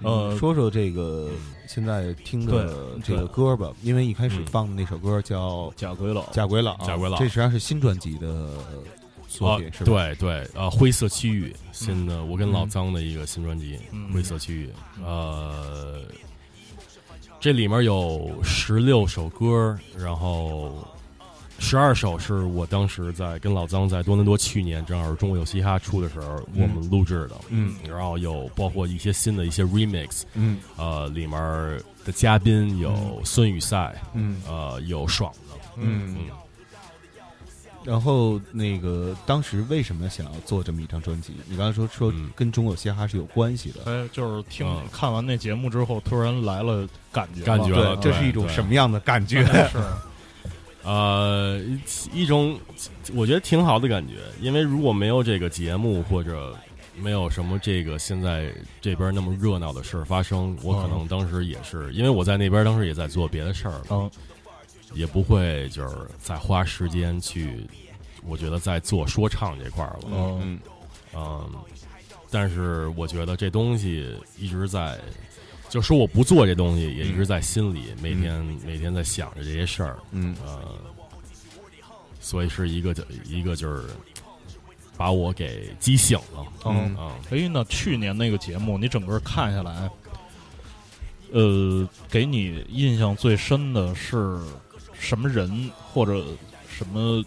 [0.00, 1.30] 呃你说说这个
[1.66, 4.46] 现在听的这个歌吧，因为一开始嗯。
[4.46, 8.50] 放的那首歌叫假鬼佬《假鬼佬》，假鬼佬这实际上是新专辑的
[9.28, 14.68] 作啊品，是吧？，对对，呃，灰色区域，新的我跟老张的一个新专辑嗯《灰色区域》，
[15.04, 16.02] 呃，
[17.44, 20.82] 这里面有十六首歌，然后
[21.58, 27.74] 十二首是我当时在跟老张在多伦多去年正好是中国有嘻哈出的时候我们录制的，嗯。
[27.86, 30.56] 然后有包括一些新的一些 remix，嗯。
[30.78, 31.38] 呃，里面
[32.02, 34.40] 的嘉宾有孙雨赛，嗯。
[34.48, 36.16] 呃，有爽的，嗯。
[36.18, 36.26] 嗯。
[37.84, 41.34] 然后那个当时为什么想要做这么一张专辑？
[41.46, 42.30] 你刚才说说嗯。
[42.34, 44.82] 跟中国有嘻哈是有关系的，哎，就是听嗯。
[44.90, 49.44] 看完那节目之后，突然来了感觉感觉了，这是一种什么样的感觉？
[49.70, 49.78] 是。
[50.82, 51.58] 呃，
[52.12, 52.58] 一一种
[53.14, 56.54] 我觉得挺好的感觉，因为如果没有这个节目或者
[56.96, 64.10] 没有什么这个现在这边那么热闹的事儿发生，我可能当时也是，因为我在那边当时也在做别的事儿，嗯
[64.94, 67.66] 也不会就是再花时间去，
[68.26, 70.40] 我觉得在做说唱这块儿了，嗯。
[70.42, 70.60] 嗯。
[71.16, 71.52] 嗯，
[72.30, 74.98] 但是我觉得这东西一直在，
[75.68, 80.34] 就说我不做这东西，也一直在心里，每天每天在想着这些事儿，嗯。
[80.44, 80.74] 呃，
[82.20, 82.92] 所以是一个
[83.24, 83.84] 一个就是
[84.96, 86.96] 把我给激醒了，嗯。
[86.98, 87.12] 嗯。
[87.30, 89.88] 哎，那去年那个节目，你整个看下来，
[91.30, 94.40] 呃，给你印象最深的是
[95.04, 96.24] 什么人或者
[96.68, 97.22] 什么？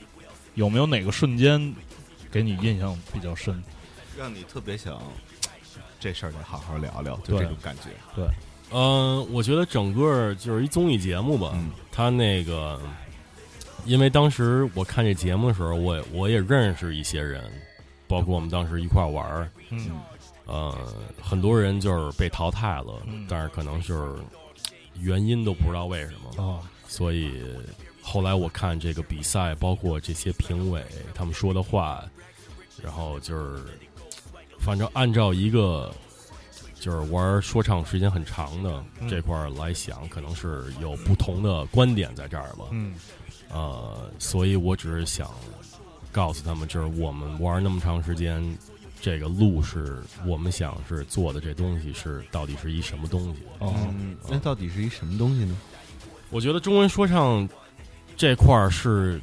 [0.56, 1.72] 有没有哪个瞬间
[2.32, 3.64] 给你印象比较深？
[4.18, 5.00] 让你特别想
[6.00, 7.92] 这事儿得好好聊聊，就对这种感觉。
[8.16, 8.26] 对
[8.72, 12.82] 嗯、我觉得整个就是一综艺节目吧，嗯他那个，
[13.86, 17.44] 因为当时我看这节目的时候，我也我也认识一些人，
[18.08, 19.92] 包括我们当时一块玩儿，嗯
[20.48, 20.76] 呃，
[21.22, 24.20] 很多人就是被淘汰了，嗯但是可能就是
[25.00, 27.32] 原因都不知道为什么，哦所以
[28.02, 32.04] 后来我看这个比赛，包括这些评委他们说的话，
[32.82, 33.62] 然后就是
[34.60, 35.94] 反正按照一个
[36.80, 42.66] 就是玩说唱时间很长的嗯这块儿来想，可能是有不同的观点在这儿吧。
[42.72, 42.96] 嗯
[43.50, 45.32] 呃，所以我只是想
[46.12, 48.58] 告诉他们，就是我们玩那么长时间，
[49.00, 53.42] 这个路是我们想是做的这东西是到底是一什么东西。
[53.60, 55.58] 哦嗯，那到底是一什么东西呢？
[56.30, 57.48] 我觉得中文说唱
[58.16, 59.22] 这块儿是，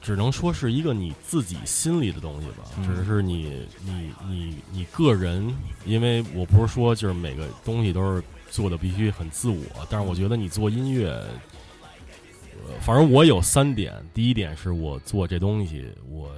[0.00, 16.30] 只能说是一个你自己心里的东西吧，嗯只是你你你你个人，因为我不是说就是每个东西都是做的必须很自我，但是我觉得你做音乐，呃，反正我有三点，第一点是我做这东西，我。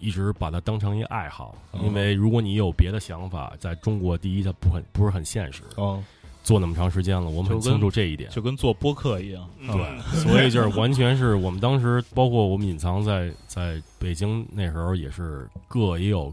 [0.00, 5.62] 一直把它当成一个爱好，因为如果你有别的想法，在中国第一它不很不是很现实。
[5.76, 6.04] 哦，
[6.44, 8.30] 做那么长时间了，我们很清楚这一点。
[8.30, 9.48] 就跟做播客一样。
[9.58, 16.32] 对， 所以就是完全是我们当时，包括我们隐藏在在北京那时候，也是各也有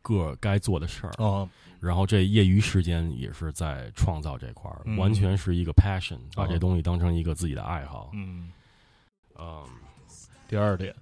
[0.00, 1.12] 各该做的事儿。
[1.18, 1.46] 哦，
[1.80, 8.10] 然后这业余时间也是在创造这块儿，嗯完全是一个 passion，把哦这东西当成一个自己的爱好。
[8.14, 8.48] 嗯，
[9.36, 9.64] 嗯，
[10.48, 10.94] 第二点，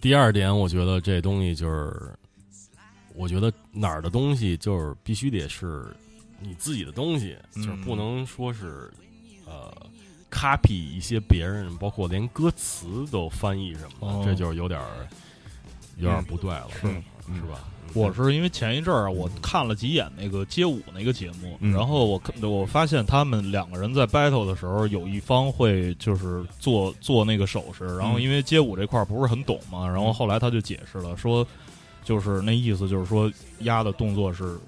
[0.00, 2.14] 第二点，我觉得这东西就是，
[3.14, 5.94] 我觉得哪儿的东西就是必须得是
[6.40, 7.62] 你自己的东西，嗯。
[7.64, 8.90] 就是不能说是
[9.46, 9.72] 呃
[10.30, 14.22] copy 一些别人，包括连歌词都翻译什么的，哦。
[14.24, 15.06] 这就是有点儿
[15.96, 16.88] 有点儿不对了，是。
[17.34, 17.68] 是吧？
[17.92, 21.74] 我是因为前一阵儿啊我看了几眼那个街舞那个节目，嗯。
[21.74, 31.46] 然后我看我发现他们两个人在 battle 的时候，有一方会就是做做那个手势，然后因为街舞这块儿不是很懂嘛，然后后来他就解释了说，
[32.02, 34.58] 就是那意思就是说压的动作是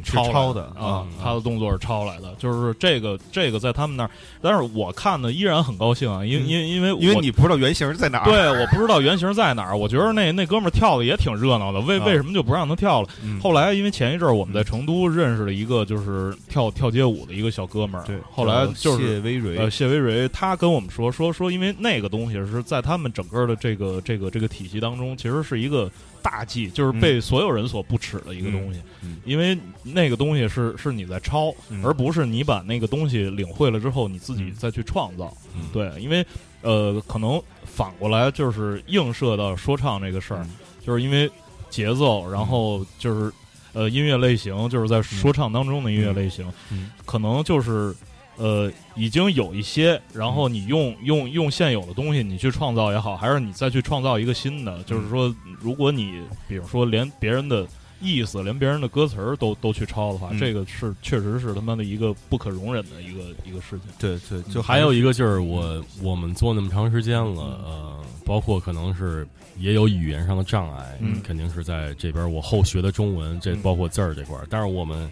[0.00, 8.24] 抄抄的啊啊，他的动作是抄来的，就是这个这个在他们那儿，但是我看的依然很高兴啊，因为因为因为因为你不知道原型在哪儿。
[8.24, 9.76] 对，我不知道原型在哪儿。
[9.76, 13.08] 我觉得那那哥们儿跳的也挺热闹的，为啊为什么就不让他跳了？
[13.24, 25.90] 嗯后来因为前一阵儿我们在成都认识了一个就是跳跳街舞的一个小哥们儿，对，后来就是谢威蕊呃，谢威蕊他跟我们说说说，因为那个东西是在他们整个的这个这个这个体系当中，其实是一个
[26.22, 28.80] 大忌，就是被所有人所不耻的一个东西。
[29.02, 31.84] 嗯因为那个东西是是你在抄，嗯。
[31.84, 34.54] 而不是你把那个东西领会了之后你自己嗯。
[34.54, 35.36] 再去创造。
[35.54, 35.62] 嗯。
[35.72, 36.24] 对，因为
[36.62, 40.50] 呃，可能反过来就是映射到说唱这个事儿，嗯。
[40.86, 41.30] 就是因为
[41.68, 43.32] 节奏，然后就是。
[43.74, 46.90] 呃，音乐类型就是在说唱当中的音乐类型，嗯。
[47.06, 47.94] 可能就是
[48.36, 57.66] 呃，已经有一些，然后你用用用现有的东西，你去创造也好，还是你再去创造一个新的，就是说，如果你比如说连别人的
[58.00, 60.38] 意思，连别人的歌词儿都都去抄的话，嗯。
[60.38, 63.80] 这个是确实是他妈的一个不可容忍的一个一个事情。
[63.98, 69.24] 对对，就还有一个个就是我我们做那么长时间了，呃，包括可能是
[69.56, 71.20] 也有语言上的障碍，嗯。
[71.22, 73.62] 肯定是在这边我后学的中文，这嗯。
[73.62, 75.08] 包括字儿这块儿，但是我们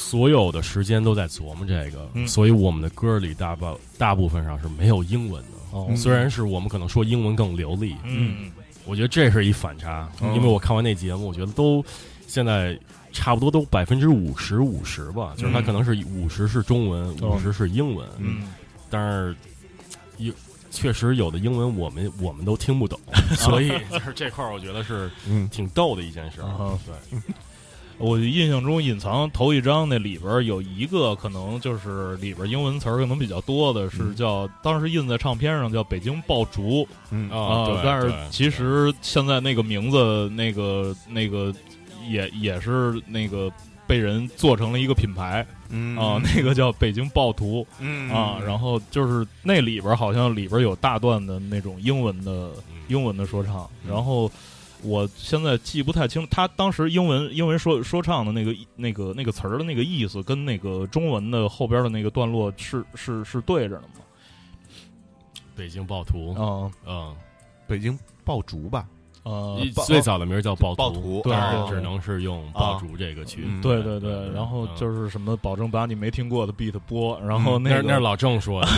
[0.00, 2.26] 所有的时间都在琢磨这个，嗯。
[2.26, 5.48] 所以我们的歌里大部大部分上是没有英文的。
[5.72, 5.88] 哦。
[5.94, 8.50] 虽然是我们可能说英文更流利，嗯。
[8.86, 11.84] 我觉得这是一反差，嗯因为我看完那节目，我觉得都
[12.26, 12.76] 现在
[13.12, 17.36] 差不多都百分之五十五十吧，就是它嗯可能是五十是中文，哦。
[17.36, 18.48] 五十是英文，嗯。
[18.88, 19.36] 但是
[20.16, 20.32] 有
[20.72, 22.98] 确实有的英文我们我们都听不懂，
[23.36, 25.48] 所以就是这块儿我觉得是嗯。
[25.50, 26.46] 挺逗的一件事儿。
[26.46, 27.20] 啊对，
[28.00, 41.54] 我印象中隐藏头一张那里边有一个可能就是里边英文词儿可能比较多的是叫、当时印在唱片上叫北京爆竹嗯啊对但是其实现在那个名字那个那个
[42.08, 43.52] 也也是那个
[43.86, 52.50] 被人做成了一个品牌嗯啊，那个叫北京暴徒嗯啊，然后就是那里边好像里边有大段的那种英文的
[52.88, 54.30] 英文的说唱，然后
[54.82, 64.04] 我现在记不太清，他当时英文英文说说唱的那个那个那个词儿的那个意思，跟那个中文的后边的那个段落是是是对着的吗？
[65.54, 66.72] 北京暴徒，嗯。
[66.86, 67.16] 嗯，
[67.66, 68.88] 北京爆竹吧，
[69.22, 71.34] 呃最早的名儿叫暴暴徒对
[71.68, 73.42] 只能是用爆竹这个去。
[73.46, 78.68] 嗯对对对，对然后嗯就是什么，保证把你没听过的 beat 播，然后那那老郑说的，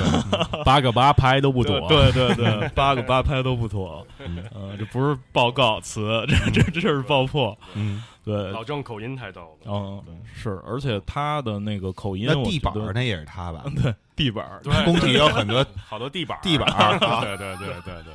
[0.51, 1.81] 对八个八拍都不妥。
[1.89, 9.71] 对对对对，八个八拍都不妥， 嗯呃，这不是报告词，这这这是爆破，嗯，对，老郑口音太逗了。
[9.71, 10.03] 嗯，
[10.35, 13.65] 是，而且他的那个口音，那地板那也是他吧？
[13.83, 14.45] 对地板
[14.85, 16.67] 工体有很多 好多地板地板
[16.99, 18.13] 对对对对对。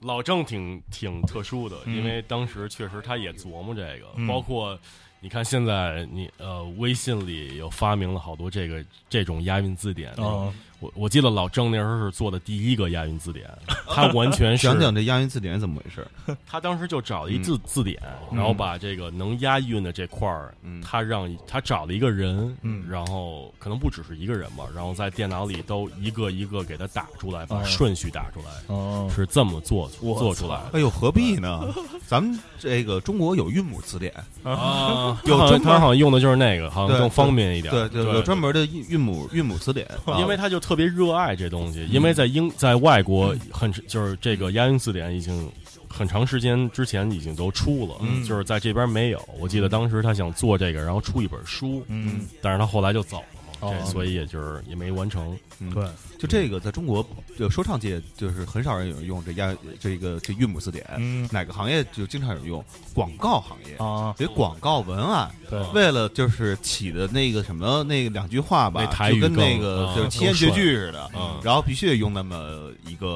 [0.00, 4.78] 老郑挺挺特殊的，嗯因为当时确实他也琢磨这个，嗯包括
[5.20, 10.10] 你看现在你呃微信里有发明了好多这个这种押韵字典。
[10.12, 13.48] 啊，我我记得老郑那时候是做的第一个押韵字典，
[13.86, 16.06] 他完全是讲讲这押韵字典是怎么回事？
[16.46, 30.70] 他当时就找了一字、字典，嗯然后把这个能押韵的这块儿，嗯他让他找了一个人，嗯然后可能不只是一个人吧，然后在电脑里都一个一个给他打出来，把哦顺序打出来，哦，是这么做做出来的。
[30.74, 31.62] 哎呦，何必呢？
[32.06, 34.12] 咱们这个中国有韵母字典，
[34.42, 37.72] 啊， 有专门他好像用的就是那个，好像更方便一点。
[37.72, 39.86] 对对，有专门的韵韵母韵母词典，
[40.18, 45.50] 因为他就特别热爱这东西，因为在英在外国很就是这个押韵字典已经
[45.88, 48.24] 很长时间之前已经都出了，嗯。
[48.24, 49.28] 就是在这边没有。
[49.38, 53.24] 我记得当时他想做这个，然后出一本书，嗯，但是他后来就走了。
[53.34, 55.38] 嘛，哦这所以也就是也没完成。
[55.62, 55.84] 嗯对，
[56.18, 57.06] 就这个在中国
[57.38, 62.64] 就说唱界就是很少人有人用这押这个这韵母字典，嗯哪个行业就经常有人用？
[62.94, 63.76] 广告行业。
[63.76, 73.06] 啊，给广告文案，对为了就是起的那个什么那个两句话吧，那台就跟那个啊就是七言绝句似的，嗯然后必须得用那么一个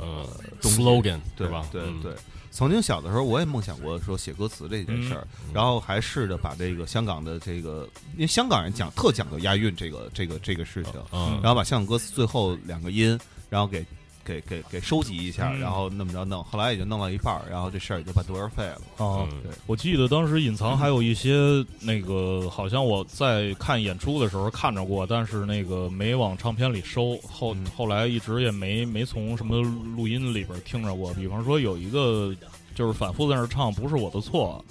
[0.00, 0.28] 呃
[0.60, 1.64] 东西，slogan 对吧？
[1.74, 2.20] 嗯对对。
[2.52, 11.40] 曾经小的时候，我也梦想过说写歌词这件事儿，然后还试着把这个香港的这个，因为香港人讲特讲究押韵这个这个这个事情，嗯。
[11.42, 13.84] 然后把香港歌词最后两个音，然后给
[14.24, 19.04] 给给给收集一下，嗯然后那么着弄，后来也就弄到一半儿，然后这事儿也就半途而废了。
[19.04, 21.34] 啊，嗯我记得当时隐藏还有一些
[21.80, 29.60] 那个，好像我在看演出的时候看着过，但是那个没往唱片里收，后嗯后来一直也没没从什么
[29.96, 31.12] 录音里边听着过。
[31.14, 32.34] 比方说有一个
[32.74, 34.64] 就是反复在那儿唱，不是我的错，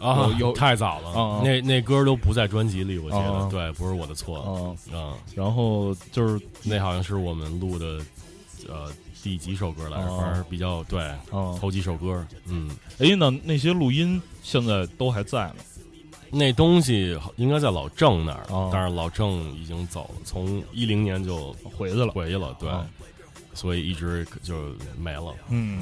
[0.00, 7.98] 啊有有太早了啊，那那歌都不在专辑里，我记啊得，对，不是我的错，嗯，嗯，然后就是那好像是我们录的，
[8.68, 10.06] 呃，第几首歌来着？
[10.06, 10.18] 哦。
[10.20, 11.00] 反正比较对，
[11.32, 15.56] 嗯，头几首歌，嗯，哎，那那些录音现在都还在吗？
[16.30, 18.70] 那东西应该在老郑那儿，哦。
[18.72, 22.08] 但是老郑已经走了，从一零年就回去了。
[22.08, 22.86] 回去了，对，哦。
[23.54, 25.34] 所以一直就没了。
[25.50, 25.80] 嗯，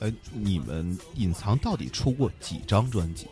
[0.00, 3.26] 哎，你们隐藏到底出过几张专辑？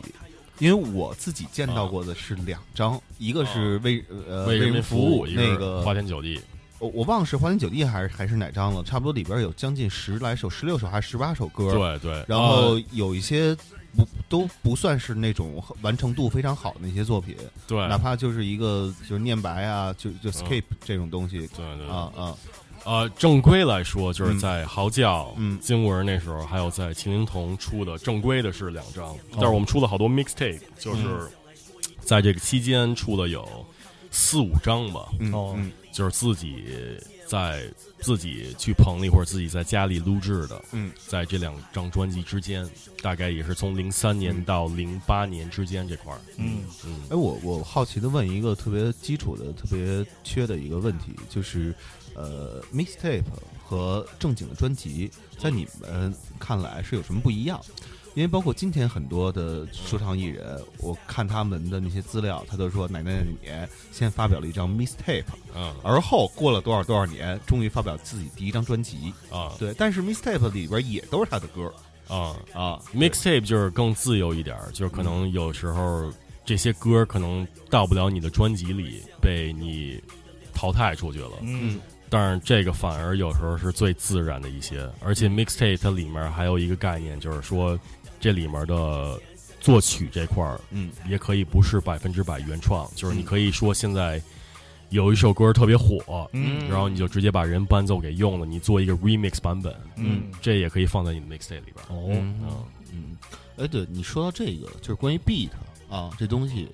[0.59, 6.39] 因为我自己见到过的是两张，一个是为呃为人民民服务，一个花天酒地，
[6.81, 13.55] 我我忘了是花天酒地还是还是哪张了，差不多里边有将近十来首，十六首还是十八首歌。，对对，然后呃有一些
[13.95, 17.35] 不都不算是那种完成度非常好的那些作品，
[17.67, 22.35] 对，哪怕就是一个就是念白啊，就就 skip 这种东西对对啊啊，
[22.83, 31.29] 呃，正规来说，就是嗯在嚎叫、嗯经文那时候，还有在秦灵童出的正规的是两张，哦但是我们出了好多 mixtape，就是嗯
[31.99, 33.47] 在这个期间出了有
[34.09, 36.63] 四五张吧，嗯哦嗯就是自己
[37.27, 37.63] 在
[37.99, 40.63] 自己去棚里或者自己在家里录制的。
[40.71, 42.67] 嗯，在这两张专辑之间，
[43.01, 46.19] 大概也是从零三年到零八年之间这块儿。
[46.37, 51.73] 嗯嗯哎，我我好奇的问一个特别基础的、特别缺的一个问题，就是
[52.15, 53.23] 呃，mixtape
[53.63, 57.61] 和正经的专辑，在你们看来是有什么不一样？
[58.13, 65.23] 因为包括今天很多的说唱艺人，我看他们的那些资料，他都说哪哪哪年先发表了一张 mistape，
[65.55, 65.73] 嗯。
[65.81, 69.13] 而后过了多少多少年，终于发表自己第一张专辑。
[69.31, 71.73] 啊对，但是 mistape 里边也都是他的歌
[72.07, 76.11] 啊啊，mixtape 就是更自由一点，就是可能有时候
[76.43, 80.01] 这些歌可能到不了你的专辑里，被你
[80.53, 81.31] 淘汰出去了。
[81.41, 81.79] 嗯。
[82.09, 87.79] 但是这个反而有时候是最自然的一些，而且 mixtape 它里面还有一个概念，就是说
[88.21, 89.19] 这里面的
[89.59, 90.91] 作曲这块儿嗯。
[91.09, 94.21] 也可以不是百分之百原创，就是你可以说现在
[94.89, 96.69] 有一首歌特别火，嗯。
[96.69, 100.31] 然后你就直接把人伴奏给用了，你做一个 remix 版本，嗯。
[100.41, 101.85] 这也可以放在你的 mixtape 里边。
[101.89, 102.09] 哦。
[102.93, 103.17] 嗯。
[103.57, 105.49] 哎，对你说到这个，就是关于 beat
[105.89, 106.67] 啊，这东西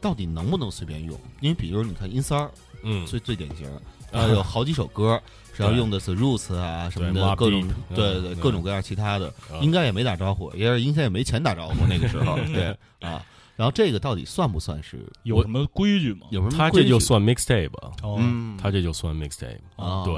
[0.00, 1.18] 到底能不能随便用？
[1.40, 2.50] 因为比如你看音三儿，
[2.82, 3.66] 嗯，最最典型，
[4.12, 5.20] 呃，有好几首歌
[5.56, 13.24] 是要用的是 roots 啊什么的各种对对各种各样其他的，啊应该也没打招呼，也是应该也没钱打招呼那个时候， 对啊。
[13.56, 16.26] 然后这个到底算不算是有什么规矩吗？
[16.30, 17.70] 有什么他规矩这就算 mixtape，
[18.02, 19.60] 哦嗯，他这就算 mixtape。
[19.76, 20.14] 啊对，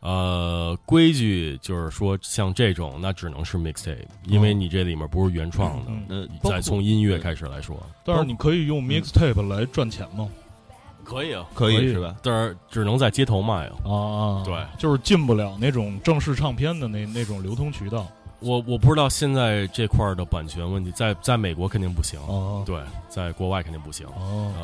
[0.00, 5.92] 呃，规矩就是说，像这种那只能是 mixtape，因为你这里面不是原创的。
[5.92, 10.28] 嗯呃，包括再从音乐开始来说，但是你可以用 mixtape 来赚钱吗？
[11.12, 11.74] 可以啊，可可以。
[11.86, 12.14] 以是吧？
[12.22, 13.92] 但是只能在街头卖啊。
[13.92, 18.06] 啊，对，就是进不了那种正式唱片的那那种流通渠道。
[18.40, 22.76] 我我不知道现在这块儿的版权问题，在在美国肯定不行，哦对，
[23.08, 24.04] 在国外肯定不行。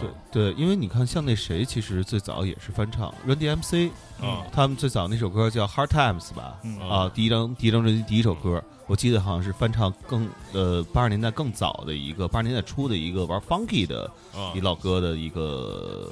[0.00, 3.90] 对对，因为你看，像那谁，其实最早也是翻唱 Run DMC，
[4.20, 6.76] 啊他们最早那首歌叫《Hard Times》吧，嗯。
[6.80, 16.10] 啊，第一张第一张专辑第一首歌，我记得好像是翻唱更呃八十年代更早的一个八十年代初的一个玩 funky 的啊一老哥的一个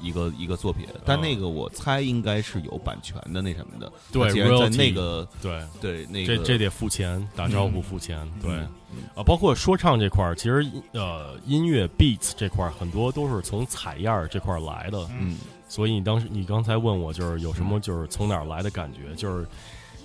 [0.00, 3.90] 一个一个作品，但那个我猜应该是有版权的那什么的。
[4.12, 8.30] 对既然在那个对，对那个这这得付钱，打招呼付钱。
[8.40, 8.52] 对
[8.96, 15.08] 嗯啊，包括说唱这块儿，其实呃音乐 beats 这块儿很多都是从采样这块儿来的。
[15.18, 19.44] 嗯所以你当时你刚才问我，就是有什么就是从哪儿来的感觉，就是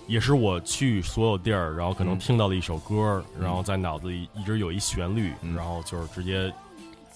[0.10, 2.20] 也是我去所有地儿，然后可能嗯。
[2.20, 5.56] 听到了一首歌，然后在脑子里一直有一旋律，嗯。
[5.56, 6.52] 然后就是直接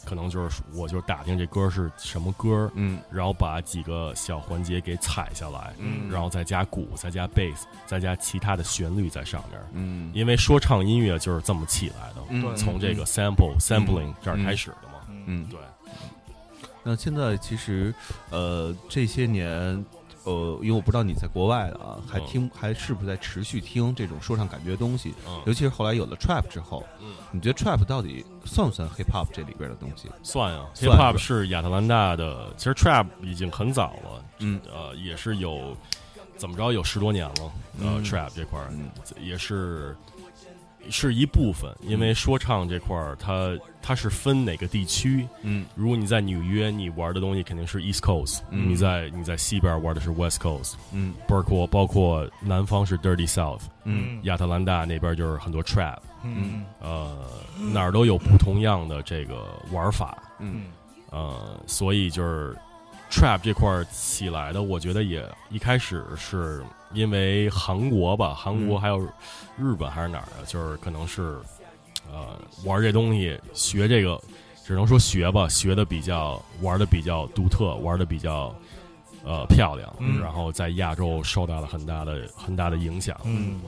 [0.05, 2.99] 可能就是我就打听这歌是什么歌，嗯。
[3.11, 6.07] 然后把几个小环节给踩下来，嗯。
[6.11, 9.59] 然后再加鼓，再加 bass，再加其他的旋律在上面。
[9.73, 10.11] 嗯。
[10.13, 12.55] 因为说唱音乐就是这么起来的，嗯。
[12.55, 14.99] 从这个 sample、sampling 这儿开始的嘛。
[15.25, 15.59] 嗯，对，
[16.83, 17.91] 那现在其实
[18.29, 19.83] 呃这些年。
[20.25, 25.13] 呃，因为我不知道你在国外啊，还嗯听还是不是在持续听这种说唱感觉的东西？
[25.27, 30.09] 嗯尤其是后来有了 trap 之后，嗯你觉得 trap 到底算不算 hip hop 这里边的东西？
[30.23, 35.75] 算啊，hip hop 是是亚特兰大的，其实 trap 已经很早了，嗯呃，也是有
[36.37, 37.35] 怎么着有十多年了，
[37.81, 38.89] 呃嗯，trap 这块儿嗯
[39.21, 39.95] 也是
[40.89, 45.65] 是一部分，因为说唱这块儿它它是分哪个地区，嗯。
[45.75, 48.69] 如果你在纽约，你玩的东西肯定是 East Coast；、嗯。
[48.69, 51.13] 你在你在西边玩的是 West Coast，嗯。
[51.27, 54.19] 包括包括南方是 Dirty South，嗯。
[54.23, 56.63] 亚特兰大那边就是很多 trap，嗯。
[56.79, 57.17] 呃，
[57.73, 60.65] 哪儿都有不同样的这个玩法，嗯。
[61.09, 62.55] 呃，所以就是
[63.11, 66.63] trap 这块儿起来的，我觉得也一开始是
[66.93, 68.99] 因为韩国吧，韩国嗯还有
[69.57, 71.37] 日本还是哪儿啊，就是可能是
[72.11, 74.19] 呃玩这东西学这个，
[74.65, 78.53] 只能说学吧，学的比较玩的比较独特，玩的比较
[79.25, 80.21] 呃漂亮，嗯。
[80.21, 83.19] 然后在亚洲受到了很大的很大的影响。
[83.23, 83.61] 嗯。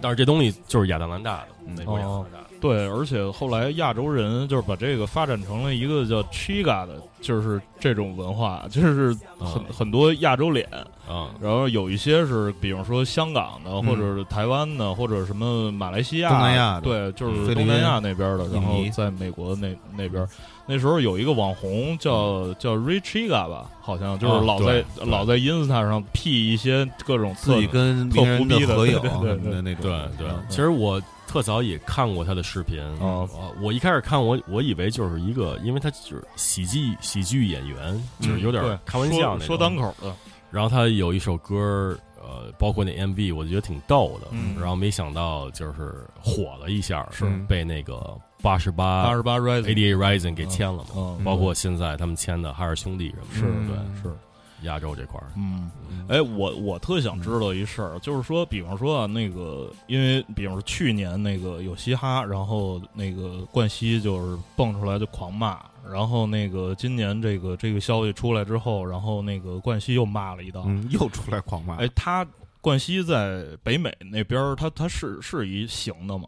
[0.00, 2.38] 但是这东西就是亚特兰大的，美国亚特兰大。
[2.60, 10.68] 对，而且后来亚洲人就是把这个发展成了一个叫 Chiga 的，就是这种文化，就是很、啊很多亚洲脸，
[11.08, 20.26] 啊，然后有一些是，比方说香港的，或者是台湾的，或者什么马来西亚、东南亚对，就是东南亚那边的，然后在美国那那边，
[20.64, 29.82] 那时候有一个网红叫叫 Richiga 吧，好像就是啊老在、老在 ins 上 P 一些各种自己特跟特胡逼的合影对对对什么的那种。
[29.82, 30.28] 对对。
[30.28, 32.78] 嗯，其实我特早也看过他的视频。
[33.00, 33.28] 哦。
[33.34, 39.40] 呃我一开始看我我以为就是一个，因为他就是喜剧喜剧演员，就是有点对开玩笑那种。
[39.40, 40.14] 说说单口的，
[40.52, 44.28] 然后他有一首歌，呃，包括那 MV，我觉得挺逗的。
[44.32, 50.90] 嗯然后没想到就是火了一下，是被那个八十八八十八 Rising，ADA Rising 给签了嘛。
[50.96, 54.16] 嗯，包括现在他们签的海尔兄弟什么的，是嗯对是。
[54.62, 55.70] 亚洲这块儿，嗯，
[56.08, 65.58] 哎，我我特想知道一事儿，就是说，比方说啊，那个，因为比方说去年那个有嘻哈，然后那个冠希就是蹦出来就狂骂，
[65.90, 71.76] 然后那个今年这个这个消息出来之后，然后那个冠希又骂了一道，嗯， 又出来狂骂。
[71.76, 72.26] 哎，他
[72.60, 76.26] 冠希在北美那边儿，他他是是一行的吗？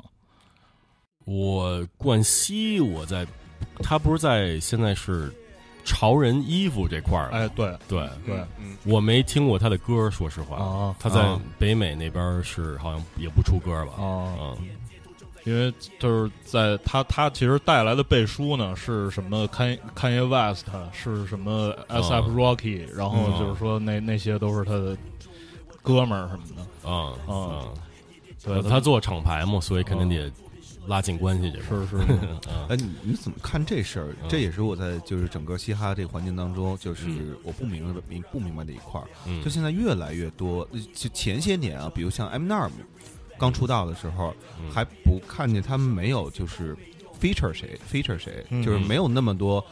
[1.26, 3.26] 我冠希我在，
[3.82, 5.32] 他不是在现在是
[5.84, 14.56] 潮人衣服这块儿，哎，对对，对嗯，我没听过他的歌，说实话，啊他在啊北美那边是好像也不出歌吧，啊，嗯，
[15.44, 22.30] 因为就是在他他其实带来的背书呢是什么？Kan Kanye West 是什么？S.F.
[22.30, 24.96] Rocky，、然后嗯就是说那那些都是他的
[25.82, 26.66] 哥们儿什么的。
[26.86, 27.74] 嗯啊嗯，
[28.42, 30.30] 对，他做厂牌嘛，所以肯定得
[30.86, 32.04] 拉近关系去，是是是。
[32.48, 32.66] 嗯。
[32.68, 34.16] 哎，你你怎么看这事儿？
[34.22, 34.28] 嗯。
[34.28, 37.36] 这也是我在就是整个嘻哈这个环境当中，就是嗯。
[37.42, 39.06] 我不明白明不明白的一块儿。
[39.26, 42.70] 嗯，就现在越来越多，呃就前些年啊，比如像 Eminem
[43.38, 44.70] 刚出道的时候，嗯。
[44.70, 46.76] 还不看见他们没有就是
[47.20, 48.62] feature 谁 feature 谁，嗯。
[48.62, 49.64] 就是没有那么多，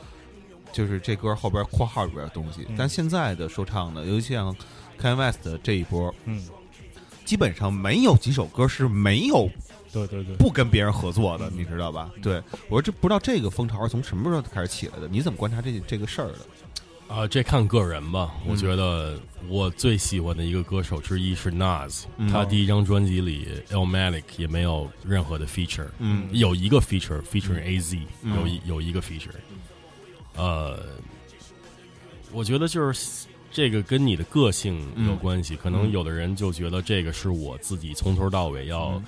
[0.73, 2.65] 就是这歌后边括号里边的东西。
[2.69, 2.75] 嗯。
[2.79, 4.55] 但现在的说唱呢，尤其像
[5.01, 6.43] Kanye West 的这一波，嗯，
[7.25, 9.49] 基本上没有几首歌是没有
[9.93, 12.11] 对对对，不跟别人合作的，嗯你知道吧？
[12.23, 15.07] 对我说这不知道这个风潮是从什么时候开始起来的？
[15.09, 16.39] 你怎么观察这这个事儿的？
[17.09, 18.35] 啊，这看个人吧。
[18.45, 18.51] 嗯。
[18.51, 22.33] 我觉得我最喜欢的一个歌手之一是 Nas，、嗯。
[22.33, 26.27] 他第一张专辑里 Illmatic 也没有任何的 feature，嗯。
[26.33, 28.35] 有一个 feature feature AZ，、嗯。
[28.37, 29.29] 有一有一个 feature，
[30.37, 30.79] 呃，
[32.33, 39.03] 我觉得就是这个跟你的个性有关系，可能有的人就觉得这个是我自己从头到尾要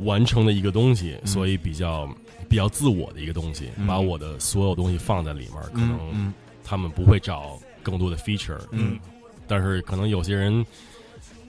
[0.00, 1.26] 完成的一个东西，嗯。
[1.26, 2.08] 所以比较
[2.48, 3.86] 比较自我的一个东西，嗯。
[3.86, 6.34] 把我的所有东西放在里面，可能嗯。
[6.62, 8.98] 他们不会找更多的 feature，嗯。
[9.46, 10.64] 但是可能有些人。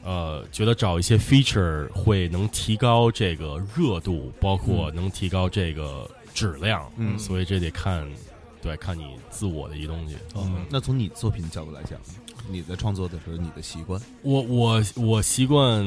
[0.07, 7.17] 呃，觉得找一些 feature 会能提高这个热度，包括能提高这个质量，嗯。
[7.17, 8.07] 所以这得看，
[8.61, 10.15] 对，看你自我的一个东西。
[10.35, 11.99] 嗯，那从你作品的角度来讲，
[12.47, 15.83] 你在创作的时候，你的习惯，我我我习惯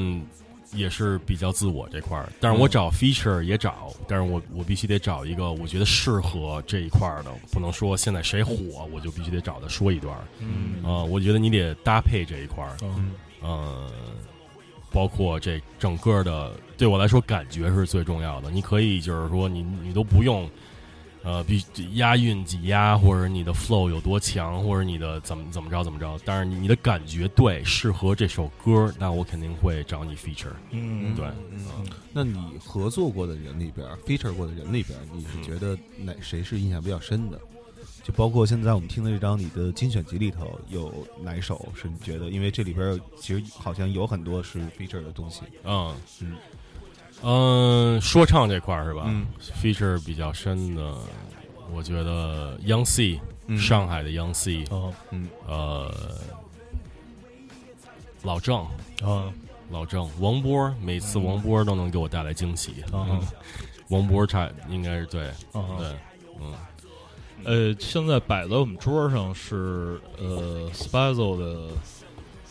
[0.75, 8.53] 也是比较自我这块儿，但是我找 feature 也找，但是我我必须得找一个我觉得适合这一块儿的，不能说现在谁火
[8.93, 13.91] 我就必须得找他说一段儿嗯啊、我觉得你得搭配这一块儿，嗯呃，
[14.93, 18.51] 包括这整个的，对我来说感觉是最重要的。
[18.51, 20.49] 你可以就是说你你都不用。
[21.29, 21.63] 呃，必
[21.97, 30.55] 押韵挤压，或者你的 flow 有多强，或者你的怎么怎么着怎么着，但是你你的感觉对，适合这首歌，那我肯定会找你 feature。
[30.71, 37.39] 嗯，对，嗯，那你合作过的人里边，feature 过的人里边，你是觉得哪谁是印象比较深的？
[38.03, 42.31] 就包括现在我们听的这张你的精选集里头，有哪首是你觉得？
[42.31, 45.43] 因为这里边其实好像有很多是 feature 的东西。
[45.65, 46.35] 嗯嗯
[47.23, 49.05] 嗯，说唱这块儿是吧？
[49.07, 49.27] 嗯。
[49.61, 50.95] feature 比较深的，
[51.73, 53.59] 我觉得 Young C，、嗯。
[53.59, 54.93] 上海的 Young C，哦。
[55.47, 55.95] 呃，
[58.23, 58.59] 老郑，
[59.03, 59.33] 啊
[59.71, 62.83] 老郑，王波，每次王波都能给我带来惊喜。
[62.93, 63.21] 啊嗯。
[63.89, 65.29] 王波差应该是对。
[65.53, 65.65] 啊！
[65.79, 65.87] 对，
[66.41, 66.55] 嗯。
[67.45, 71.73] 呃，现在摆在我们桌上是呃 Spazzo 的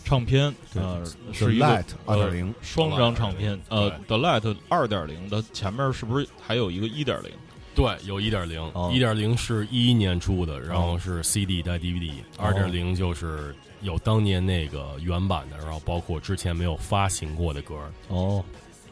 [0.07, 7.31] 唱片对啊，The 是一个 Light 呃2.0双张唱片，呃对，The Light 二点零的前面是不是还有一个一点零？
[7.75, 17.75] 对，有一点零哦，一点零是一一年出的，然后是 CD 带 DVD，二点零就是有当年那个原版的，然后包括之前没有发行过的歌。
[18.07, 18.41] 哦，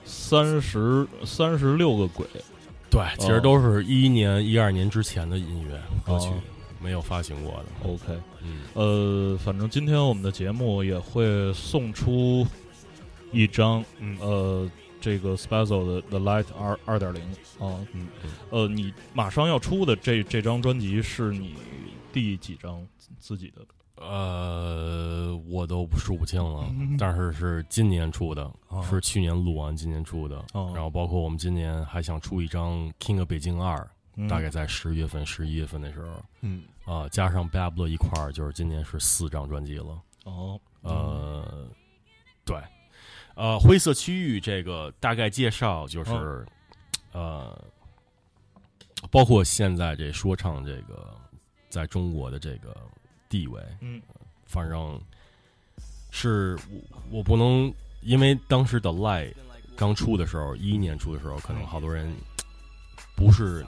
[0.03, 2.28] 三十三十六个鬼，
[2.91, 6.28] 对，其实都是一一年、一二年之前的音乐歌曲。
[6.28, 6.34] 哦，
[6.86, 7.89] 没有发行过的。
[7.89, 12.45] OK，嗯，呃，反正今天我们的节目也会送出
[13.31, 14.15] 一张，嗯。
[14.21, 14.69] 呃，
[15.01, 17.21] 这个 Special 的 The Light 二二点零
[17.59, 18.07] 啊，嗯，
[18.49, 21.55] 呃，你马上要出的这这张专辑是你
[22.13, 22.86] 第几张？
[23.19, 23.61] 自己的？
[23.97, 26.65] 呃，我都数不清了，
[26.99, 30.38] 但是是今年出的，哦是去年录完，今年出的。
[30.53, 33.77] 哦然后包括我们今年还想出一张《King of 北京二》，
[34.16, 34.28] 嗯。
[34.28, 36.63] 大概在十月份、十一月份的时候，嗯。
[36.86, 40.01] 啊、加上 Bad Blood 一块儿，就是今年是四张专辑了。
[40.26, 41.68] 哦，呃，
[42.45, 42.57] 对，
[43.36, 46.45] 呃，灰色区域这个大概介绍就是，哦。
[47.11, 47.66] 呃，
[49.09, 51.16] 包括现在这说唱这个
[51.70, 52.76] 在中国的这个
[53.30, 54.01] 地位，嗯。
[54.45, 55.01] 反正
[56.11, 59.34] 是我我不能，因为当时的 Lie
[59.76, 62.16] 刚出的时候，一一年出的时候，可能好多人
[63.16, 63.66] 不是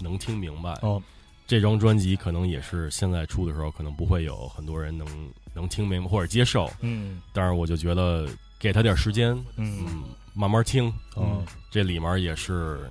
[0.00, 0.72] 能听明白。
[0.82, 1.02] 哦，
[1.46, 5.06] 这张专辑可能也是现在出的时候，可能不会有很多人能
[5.54, 6.70] 能听明白或者接受。
[6.80, 8.28] 嗯但是我就觉得
[8.58, 10.02] 给他点时间，嗯嗯，
[10.34, 10.92] 慢慢听。
[11.14, 12.90] 哦这里面也是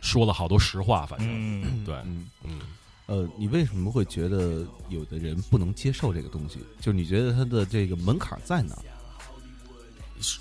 [0.00, 2.26] 说了好多实话，反正、嗯对，嗯。
[2.44, 2.60] 嗯。
[3.06, 6.58] 呃，你为什么会觉得有的人不能接受这个东西？
[6.80, 8.76] 就是你觉得他的这个门槛在哪？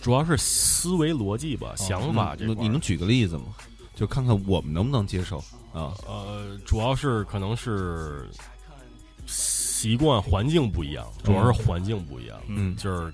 [0.01, 3.53] 主要是思维逻辑吧，想法这你能举个例子吗？
[3.93, 5.43] 就看看我们能不能接受
[5.75, 5.93] 啊？
[6.07, 8.29] 呃，主要是可能是
[9.25, 13.13] 习惯环境不一样，主要是环境不一样，嗯就是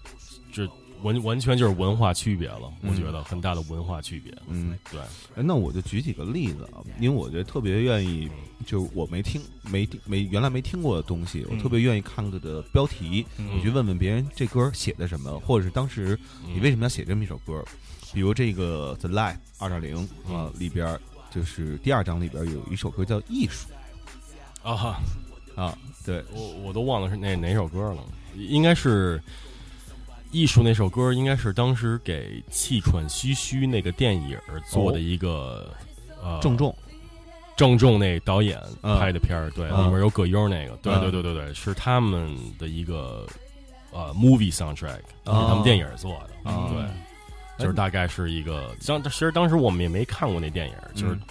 [0.54, 0.70] 这
[1.02, 4.32] 完完全就是文化区别了，嗯我觉得很大的文化区别。
[4.48, 5.00] 嗯，对，
[5.36, 8.30] 哎，那我就举几个例子啊，因为我觉得特别愿意，
[8.68, 16.18] 就是我没听没听没原来没听过的东西，我嗯特别愿意看个的标题，嗯我去问问别人这歌写的什么，或者是当时
[16.54, 17.64] 你为什么要写这么一首歌？
[18.14, 19.98] 比如这个《The Light》二点零
[20.28, 21.02] 啊里边儿，
[21.32, 23.68] 就是第二章里边有一首歌叫《艺术
[24.62, 25.00] 啊哈，》
[25.60, 25.76] 啊，
[26.06, 28.04] 对，我我都忘了是哪哪首歌了，
[28.36, 29.22] 应该是。
[30.34, 35.70] 艺术那首歌应该是当时给《气喘吁吁》那个电影做的一个、
[36.24, 36.74] 呃郑重，
[37.58, 43.28] 郑重那导演嗯拍的片儿，对，嗯里面有葛优那个，对嗯对对对对，是他们的一个
[43.92, 46.82] 呃 movie soundtrack，是哦他们电影做的，啊对，
[47.62, 51.22] 就是大概是一个，当其实当时我们也没看过那电影，就是嗯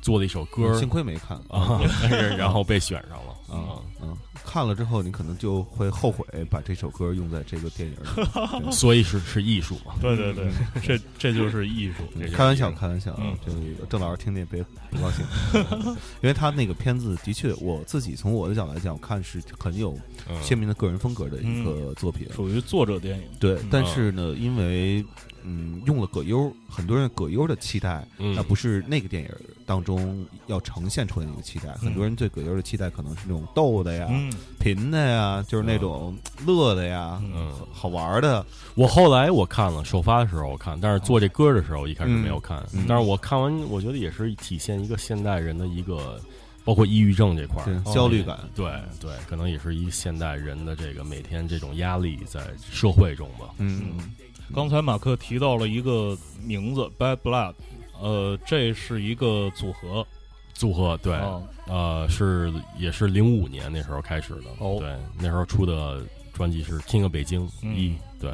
[0.00, 0.78] 做了一首歌。
[0.78, 1.36] 幸亏没看。
[1.48, 3.34] 啊，但 是然后被选上了。
[3.48, 8.70] 啊啊，嗯，看了之后你可能就会后悔把这首歌用在这个电影里。
[8.70, 10.50] 所以是是艺术嘛，对对对，
[10.82, 13.36] 这这就是艺术，开玩笑，开玩笑啊嗯！
[13.44, 15.24] 这个郑老师听见别不高兴，
[16.20, 20.40] 因为他那个片子的确，我自己从我的角度来讲，我看是很有嗯。
[20.42, 22.28] 鲜明的个人风格的一个作品。
[22.34, 23.24] 属于作者电影。
[23.40, 25.02] 对嗯，但是呢，因为
[25.50, 28.34] 嗯用了葛优，很多人葛优的期待，嗯。
[28.34, 29.30] 那不是那个电影
[29.64, 31.72] 当中要呈现出来的一个期待。
[31.72, 34.30] 很多人对葛优的期待可能是那种逗的呀、嗯。
[34.60, 38.44] 贫的呀，就是那种乐的呀、嗯，好玩的。
[38.74, 42.84] 我后来我看了首发的时候我看，但是做这歌的时候一开始没有看，嗯。
[42.86, 46.20] 但是我看完我觉得也是体现一个现代人的一个，
[46.64, 47.64] 包括抑郁症这块儿。
[47.64, 48.38] 对焦虑感。
[48.54, 48.70] 对
[49.00, 52.40] 对，可能也是一个现代人的这个每天这种压力在
[52.70, 53.48] 社会中吧。
[53.58, 53.94] 嗯，
[54.54, 57.54] 刚才马克提到了一个名字 Bad Blood，
[58.00, 60.06] 呃，这是一个组合，
[60.54, 61.42] 组合对，啊。
[61.66, 64.78] 呃，是也是零五年那时候开始的，哦。
[64.80, 68.32] 对，那时候出的专辑是《King of 北京嗯一》，对，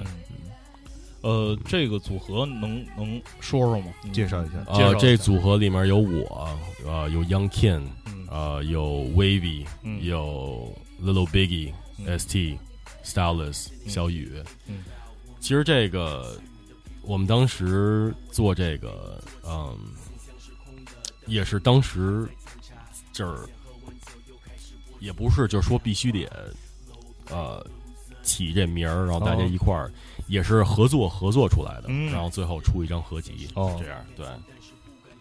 [1.23, 3.93] 呃，这个组合能能说说吗？
[4.05, 6.49] 嗯介绍一下介绍一下，呃这组合里面有我，
[6.87, 8.85] 呃，有 Young Ken，嗯呃，有
[9.17, 12.19] Wavy，、嗯有 Little Biggie、嗯。
[12.19, 12.57] ST、
[13.05, 13.91] Stylus、嗯。
[13.91, 14.31] 小雨。
[15.45, 16.41] 嗯其实这个
[17.03, 19.77] 我们当时做这个，嗯，
[21.27, 22.27] 也是当时
[23.13, 23.43] 就是
[25.01, 26.27] 也不是就是说必须得
[27.29, 27.63] 呃
[28.23, 29.93] 起这名儿，然后大家哦一块儿、
[30.29, 34.27] 也是合作合作出来的，嗯然后最后出一张合集，哦这样对。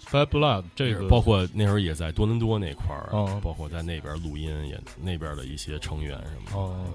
[0.10, 6.56] Bad Blood 这个包括那时候也在多伦多那块儿，哦包括在那边录音，也那边的一些成员什么的。
[6.56, 6.86] 哦，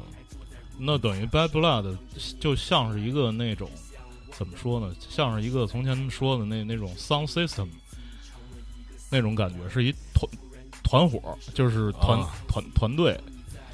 [0.78, 1.96] 那等于 Bad Blood
[2.38, 3.68] 就像是一个那种
[4.32, 4.94] 怎么说呢？
[5.08, 7.68] 像是一个从前说的那那种 sound system
[9.10, 10.30] 那种感觉，是一团
[10.84, 13.18] 团伙，就是团、啊团团队，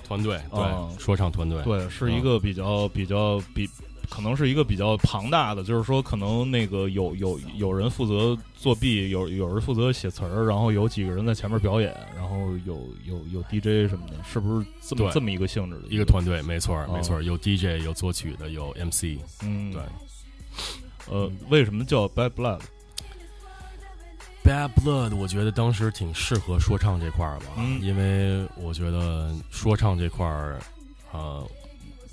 [0.07, 3.69] 团队对、哦说唱团队，对，是一个比较比较比。
[4.15, 15.89] 可能是一个比较庞大的，就是说，可能那个有有有人负责作弊，有有人负责写词儿，然后有几个人在前面表演，然后有有有 DJ 什么的，是不是这么这么一个性质的？
[15.89, 19.83] 一个团队，没错没错，有 DJ，有作曲的，有 MC，嗯，对。
[21.11, 22.31] 呃，为什么叫 Bad
[24.45, 27.83] Blood？Bad Blood，我觉得当时挺适合说唱这块儿吧，嗯。
[27.83, 30.61] 因为我觉得说唱这块儿，
[31.13, 31.45] 呃，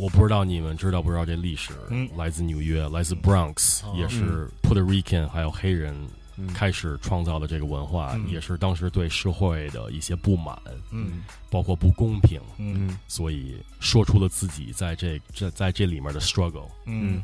[0.01, 2.09] 我不知道你们知道不知道这历史，嗯。
[2.17, 3.93] 来自纽约，来自 Bronx，、哦。
[3.95, 5.95] 也是 Puerto Rican 还有黑人
[6.37, 6.47] 嗯。
[6.47, 8.27] 开始创造的这个文化，嗯。
[8.27, 11.21] 也是当时对社会的一些不满，嗯。
[11.51, 12.87] 包括不公平，嗯。
[12.87, 16.67] 嗯所以说出了自己在这这在这里面的 struggle。
[16.87, 17.21] 嗯。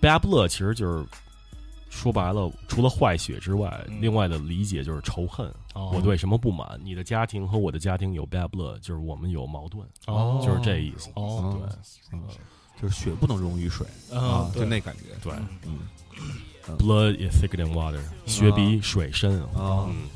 [0.00, 1.06] Bad blood 其实就是
[1.94, 5.46] 说白了，除了坏血之外，嗯另外的理解就是仇恨。
[5.74, 6.78] 哦我对什么不满？
[6.82, 11.08] 你的家庭和我的家庭有 bad blood，就是我们有矛盾，哦就是这意思。
[11.14, 11.56] 哦
[12.10, 12.18] 对
[12.82, 15.02] 就是血不能溶于水啊啊，就那感觉。
[15.22, 15.32] 对
[15.64, 15.78] 嗯
[16.76, 20.08] ，blood is thicker than water，血比水深啊嗯，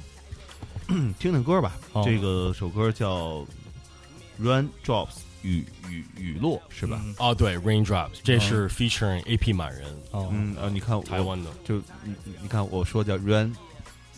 [0.88, 1.76] 嗯，听听歌吧。
[1.92, 3.36] 哦这个首歌叫
[4.40, 5.06] 《Rain Drops》，
[5.42, 7.00] 雨雨雨落是吧？
[7.04, 13.54] 嗯哦，对，raindrops，这是 featuring AP 满人，哦嗯呃，你看台湾的就你你你看我说叫 Rain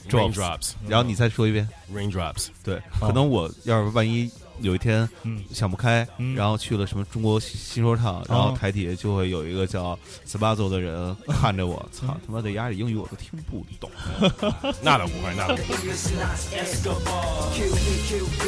[0.09, 1.69] Drops raindrops，然后你再说一遍。
[1.93, 4.31] raindrops，对，可能我要是万一
[4.61, 5.43] 有一天嗯。
[5.53, 6.35] 想不开，嗯。
[6.35, 13.91] 然后去了什么中国新说唱，然后哦台底下就会有一个叫 Spazo 的人 看着我，操嗯他妈的压着英语我都听不懂。
[14.83, 15.79] 那倒不会，那倒不会。
[17.51, 18.43] QQQB，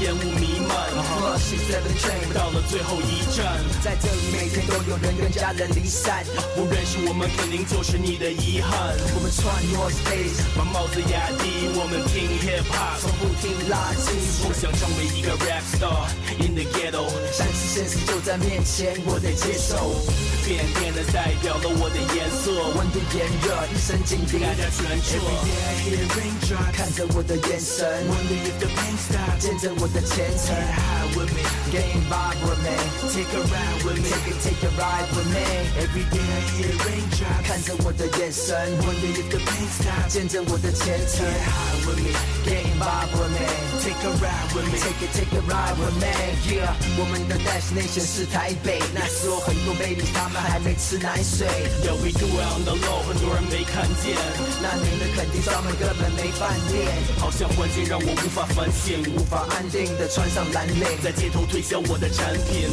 [0.00, 8.94] 烟雾弥漫，Plus Six Seven Train 到了最后一站，在这里每天都有人跟家人离散，不认识我们肯定就是你的遗憾。
[9.14, 17.05] 我们穿 North Face，把帽子压低，我们听 Hip Hop，从不听垃圾，梦想成为一个 Rap Star in the Ghetto，
[17.37, 20.01] 但是现实就在面前，我得接受。
[20.41, 25.21] 变变的代表了我的颜色，温度炎热，一身警笛，大家全撤。
[25.21, 30.57] Every day I hear raindrops，看着我的眼神，Wonder if the pain stops，见证我的前程。
[30.57, 32.73] High with me, get involved with me,
[33.13, 35.45] take a ride with me, take a take a ride with me.
[35.77, 41.21] Every day I hear raindrops，看着我的眼神，Wonder if the pain stops，见证我的前程。
[41.21, 42.17] High with me,
[42.49, 43.45] get involved with me,
[43.85, 46.12] take a ride with me, take a take with me.
[46.46, 51.46] Yeah，我们的 destination 是台北，那时候很多 baby 他们还没吃奶水。
[51.82, 54.14] Yeah, we do it on the low，很多人没看见。
[54.62, 56.86] 那年的肯定他们根本没饭店，
[57.18, 62.70] 好像环境让我无法反省，无法安定的穿上蓝领，在街头推销我的产品。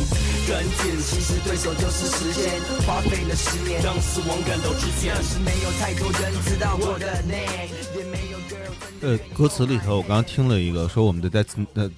[0.47, 5.13] 赶紧，其实对手就是时间，花费了十年，让死亡感到之前。
[5.15, 11.89] 但是没有太多人知道我的 name，也没有 girl 呃，歌词里头我刚刚听了一个说我们的 dest 呃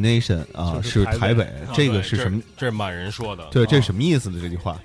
[0.00, 2.40] destination 啊是台北这个是什么？？
[2.40, 3.46] 这这是满人说的。
[3.50, 4.38] 对，这是什么意思呢？
[4.40, 4.80] 这句话？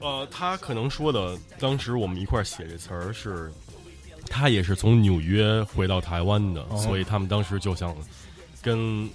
[0.00, 3.52] 呃，他可能说的，当时我们一块儿写这词儿是，
[4.28, 7.94] 他也是从纽约回到台湾的，哦所以他们当时就想
[8.62, 9.08] 跟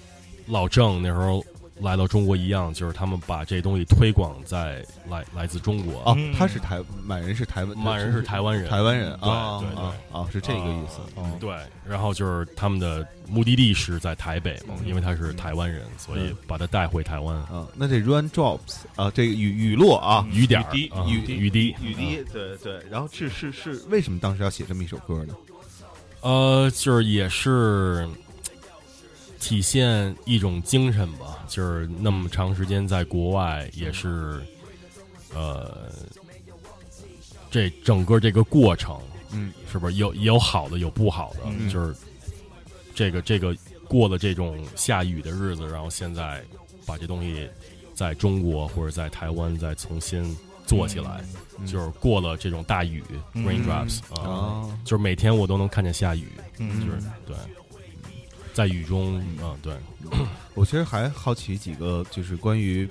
[0.46, 1.44] 老郑那时候
[1.82, 6.02] 来到中国一样，就是他们把这东西推广在来来自中国。
[6.06, 11.00] 哦嗯，他是台满人是台湾，满人是台湾人，台湾人啊对对啊啊，是这个意思。
[11.16, 11.54] 哦对，
[11.86, 17.36] 然后就是他们的目的地是在台北嘛，嗯因为他是台湾人，所以把他带回台湾。
[17.36, 20.90] 啊，那这 rain drops 啊，这个雨雨落啊，雨点儿雨
[21.26, 22.82] 滴雨滴雨滴，对对。
[22.90, 25.36] 然后是是是，为什么当时要写这么一首歌呢？
[26.22, 28.08] 呃，就是也是
[29.48, 34.42] 体现一种精神吧，就是那么长时间在国外，也是
[35.36, 35.88] 呃，
[37.52, 39.00] 这整个这个过程
[39.32, 39.54] 嗯。
[39.72, 39.98] 是不是？
[39.98, 41.70] 有也有好的，有不好的，嗯。
[41.70, 41.96] 就是
[42.96, 43.56] 这个这个
[43.88, 46.44] 过了这种下雨的日子，然后现在
[46.84, 47.48] 把这东西
[47.94, 50.36] 在中国或者在台湾再重新
[50.66, 51.24] 做起来，
[51.60, 51.68] 嗯。
[51.68, 53.46] 就是过了这种大雨、嗯。
[53.46, 54.78] raindrops 啊、哦。
[54.84, 56.80] 就是每天我都能看见下雨，嗯。
[56.80, 57.36] 就是对，
[58.56, 59.76] 在雨中，嗯，对，
[60.54, 62.90] 我其实还好奇几个，就是关于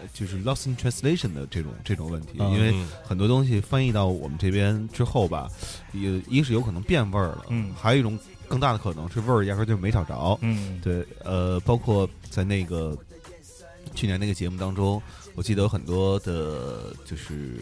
[0.00, 5.46] 呃就是 lost in translation 的这种这种问题，嗯因为嗯很多东西翻译到我们这边之后吧，
[5.92, 10.38] 也一是有可能变味儿了，嗯还有一种更大的可能是味儿压根儿就没找着。
[10.40, 12.96] 嗯对，呃，包括在那个
[13.94, 15.00] 去年那个节目当中，
[15.34, 17.60] 我记得有很多的，就是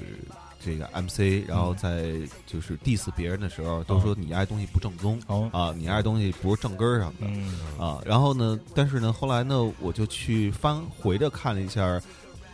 [0.64, 2.12] 这个 MC，然后在
[2.46, 5.48] 就是 diss 别人的时候，都说你爱东西不正宗哦。
[5.52, 7.26] 啊，你爱东西不是正根儿上的。
[7.26, 7.54] 嗯。
[7.78, 11.86] 啊，然后呢，但是呢，后来呢，我就去翻回着看了一下《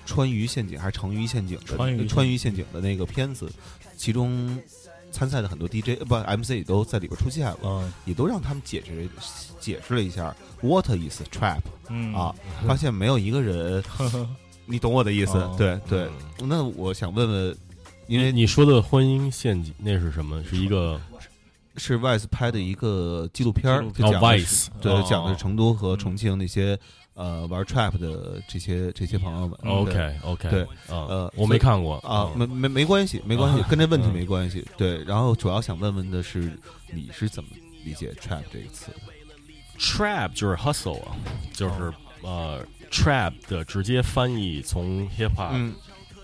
[0.07, 3.51] 川渝陷阱》还是《成渝陷阱》的川渝川渝陷阱的那个片子，
[3.97, 4.59] 其中
[5.11, 7.93] 参赛的很多 DJ 呃不 MC 也都在里边出现了，嗯。
[8.07, 9.09] 也都让他们解释
[9.61, 12.15] 解释了一下 what is trap 嗯。
[12.15, 12.35] 啊，
[12.67, 13.83] 发现没有一个人，
[14.65, 15.33] 你懂我的意思？
[15.39, 15.55] 哦。
[15.59, 17.57] 对对，那我想问问，
[18.09, 20.43] 因为你说的婚姻陷阱那是什么？
[20.45, 21.01] 是一个
[21.77, 26.77] 是 Vice 拍的一个纪录片儿，就哦讲的是 Vice 对，哦讲的是成都和重庆那些
[27.15, 29.57] 呃玩 trap 的这些这些朋友们。
[29.63, 34.67] OK OK 对呃呃我没看过啊，嗯没没没关系，没关系，跟这问题嗯没关系。
[34.77, 36.59] 对，然后主要想问问的是，
[36.91, 37.51] 你是怎么
[37.85, 38.91] 理解 trap 这个词
[39.79, 41.15] ？trap 就是 hustle 啊，
[41.53, 41.93] 就是
[42.23, 45.75] 呃 trap 的直接翻译从 hip hop 嗯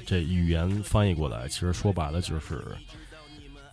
[0.06, 2.62] 这语言翻译过来，其实说白了就是，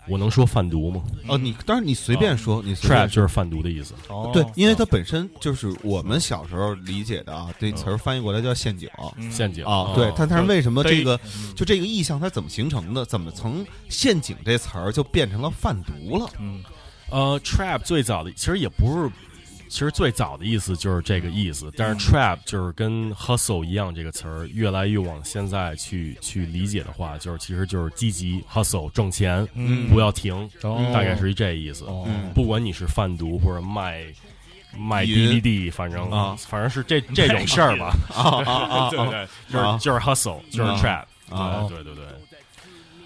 [0.08, 3.94] 我能说贩毒吗哦，你当然你随便说，你？trap 就是贩毒的意思。
[4.08, 9.94] 哦对，因为它本身就是我们小时候理解的啊，这词儿翻译过来叫陷阱嗯陷阱啊。
[9.96, 13.06] 对，但但是为什么这个嗯就这个意象它怎么形成的？
[13.06, 16.30] 怎么从陷阱这词儿就变成了贩毒了？
[16.40, 16.64] 嗯
[17.12, 19.12] 呃，trap 最早的其实也不是，
[19.72, 29.88] 其实最早的意思就是这个意思，但嗯是 trap 就是跟 hustle 一样，这个词儿越来越往现在去去理解的话，就是其实就是积极 hustle 挣钱，嗯。
[29.88, 30.92] 不要停，哦。
[30.94, 31.86] 大概是这意思。
[32.36, 34.04] 不管你是贩毒或者卖
[34.78, 36.36] 卖云 DVD，反正啊。
[36.38, 37.94] 反正是这这种事儿吧。
[38.14, 38.90] 啊 啊啊！
[38.92, 39.78] 对对，就是啊。
[39.78, 40.78] 就是 hustle，就是啊。
[40.78, 41.66] trap，啊。
[41.70, 42.06] 对对对对。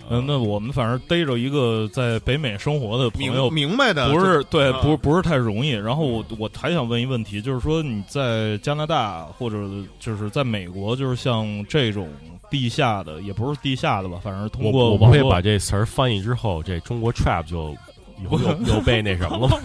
[0.09, 5.69] 嗯，那我们反正逮着一个在北美生活的朋友明，白的，不是对，啊不是不是太容易。
[5.71, 9.57] 然后我我还想问一问题，就是说你在加拿大或者
[9.99, 12.07] 就是在美国，就是像这种
[12.49, 17.75] 地下的，也不是地下的吧，反正通过我不会网络把这词儿翻译之后，这中国 trap 就
[18.21, 19.59] 以后又 又被那什么了吗？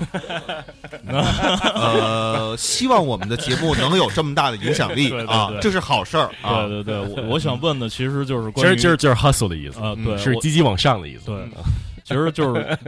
[1.75, 6.67] 呃，希望我们的节目能有这么大的影响力 啊这是好事儿啊。
[6.67, 11.27] 对对对，我我想问的其实就是其关于实就是就是 hustle 的意思，啊，对，是积极往上的意思。
[11.27, 11.37] 对，
[12.11, 12.79] 其实就是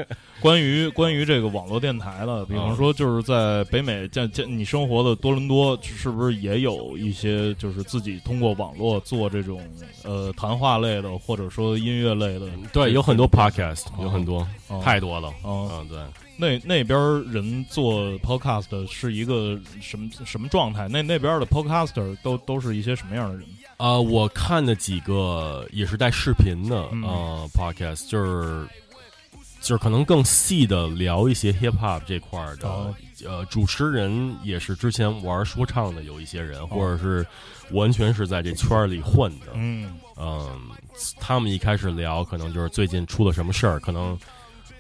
[0.41, 2.45] 关于关于这个网络电台的。
[2.47, 9.63] 比方说，就是在北美，像像你生活的多伦多，是不是也有一些就是自己通过网络做这种
[10.03, 12.49] 呃谈话类的，或者说音乐类的？
[12.73, 15.29] 对，有很多 podcast，有很多，哦太多了。
[15.43, 15.99] 哦嗯，对。
[16.35, 16.99] 那那边
[17.31, 20.89] 人做 podcast 是一个什么什么状态？
[20.89, 23.47] 那那边的 podcaster 都都是一些什么样的人？
[23.77, 28.67] 呃，我看的几个也是带视频的嗯呃 podcast，就是
[29.63, 32.69] 就是可能更细的聊一些 hip hop 这块的。
[32.69, 32.95] 哦
[33.25, 37.25] 呃，主持人也是之前玩说唱的有一些人，或者是
[37.71, 39.53] 完全是在这圈里混的。
[39.55, 40.61] 嗯嗯，
[41.21, 44.19] 他们一开始聊，可能就是最近出了什么事儿，可能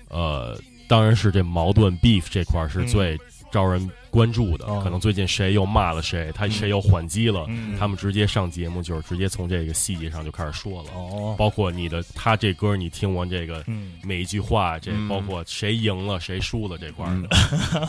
[0.08, 0.58] 呃，
[0.88, 3.16] 当然是这矛盾 beef 这块是嗯最
[3.52, 4.66] 招人关注的。
[4.66, 4.80] 哦。
[4.84, 7.76] 可能最近谁又骂了谁，他谁又还击了，嗯。
[7.78, 10.90] 他们直接上节目就是直接从这个细节上就开始说了。
[10.94, 11.34] 哦。
[11.38, 13.94] 包括你的他这歌，你听完这个嗯。
[14.04, 15.08] 每一句话，这嗯。
[15.08, 17.28] 包括谁赢了谁输了这块儿的。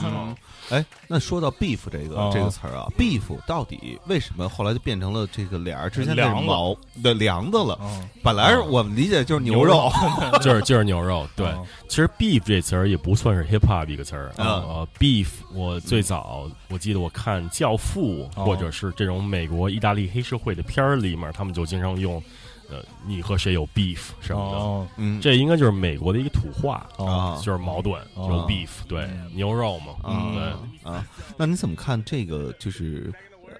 [0.04, 0.36] 嗯。
[0.70, 2.32] 哎，那说到 beef 这个哦。
[2.34, 7.74] 这个词儿啊，beef 到底为什么后来就变成了这个俩人之间的毛的梁子了？
[7.82, 8.02] 哦。
[8.24, 9.92] 本来我们理解就是牛肉，
[10.42, 11.46] 就是就是牛肉，对。
[11.48, 11.66] 哦。
[11.90, 14.48] 其实 beef 这词儿也不算是 hip hop 一个词儿嗯。
[14.48, 16.13] 呃，beef 我最早
[16.70, 18.46] 我记得我看《教父》哦。
[18.46, 22.22] 或者是这种美国意大利黑社会的片儿里面，他们就经常用
[22.70, 24.58] 呃你和谁有 beef 什么的。
[24.58, 27.38] 哦嗯，这应该就是美国的一个土话，啊。
[27.44, 29.32] 就是矛盾，哦有 beef，对嗯。
[29.34, 30.92] 牛肉嘛，嗯对。
[30.92, 31.06] 啊，
[31.38, 32.54] 那你怎么看这个？
[32.60, 33.14] 就是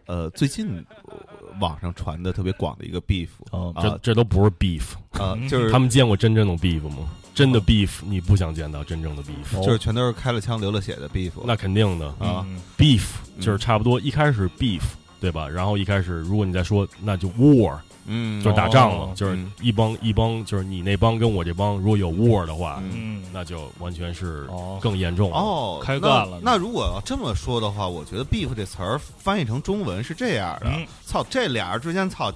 [0.06, 1.18] 呃，最近呃
[1.60, 3.72] 网上传的特别广的一个 beef 哦。
[3.76, 3.82] 啊。
[3.82, 7.10] 这这都不是 beef，啊，就是他们见过真正的 beef 吗？
[7.34, 12.08] 真的 beef 你不想见到真正的 beef，、就是全都是开了枪流了血的 beef 那肯定的。
[12.20, 12.46] 啊。
[12.48, 12.62] 嗯。
[12.78, 13.04] beef
[13.36, 13.42] 嗯。
[13.42, 14.82] 就是差不多一开始 beef
[15.20, 15.48] 对吧？
[15.48, 19.14] 然后一开始如果你再说那就 war 嗯，就是打仗了，哦。
[19.16, 19.50] 就是嗯。
[19.62, 23.24] 一帮一帮就是你那帮跟我这帮如果有 war 的话，嗯。
[23.32, 24.78] 那就完全是哦。
[24.82, 25.38] 更严重了。
[25.38, 32.32] 哦，开干了那如果要这么说的话，我觉得 beef 这词儿翻译成中文是这样的嗯：操，这俩人之间操。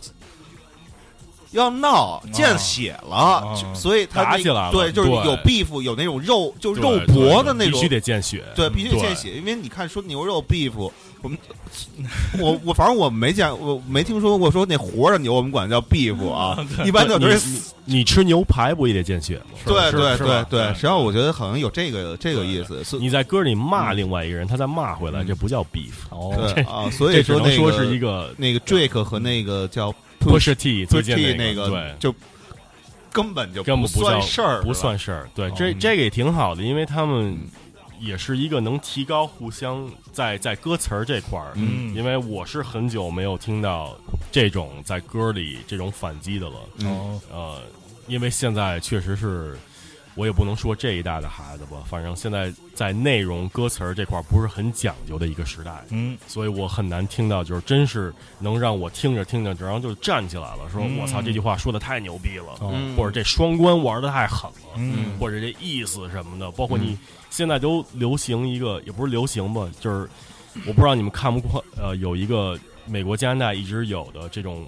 [1.58, 3.43] 要闹见血了，
[3.74, 5.18] 所以他那打起来了对，就是对。
[5.26, 10.72] 有 beef，有那种肉，就对肉搏的那种，必须得见血，对，必须得见血，因为你看说牛肉 beef，
[11.22, 11.38] 我们
[12.39, 19.58] 我我反正我没见，我没听说过说那活着牛我们管叫 beef 啊， 一般都你是你你吃牛排不也得见血吗？
[19.66, 20.68] 对是对对对，吧对。
[20.70, 25.28] 实际上我觉得好像有这个这个意思，你在歌里骂另外一个人，他再骂回来，嗯。
[25.28, 29.93] 这不叫 beef，哦对啊，所以这只能说那个是一个那个 Drake 和那个叫
[30.28, 31.95] push T 最近 T 那个对。
[31.99, 32.13] 就
[33.11, 35.30] 根本就根本不算事儿，不算事儿。
[35.34, 37.39] 对，哦这这个也挺好的，因为他们嗯
[37.99, 41.51] 也是一个能提高互相在在歌词儿这块儿。
[41.55, 43.97] 嗯因为我是很久没有听到
[44.32, 46.55] 这种在歌里这种反击的了。
[46.80, 47.61] 嗯哦呃，
[48.07, 49.57] 因为现在确实是。
[50.18, 66.97] 我也不能说这一代的孩子吧，反正现在在内容歌词儿这块儿不是很讲究的一个时代，嗯所以我很难听到，就是真是能让我听着听着，然后就站起来了，说嗯我操，这句话说的太牛逼了，哦嗯或者这双关玩的太狠了，嗯或者这意思什么的，包括你
[67.30, 70.09] 现在都流行一个，也不是流行吧，就是
[70.65, 74.65] 我不知道你们看不看，呃，有一个美国加拿大一直有的这种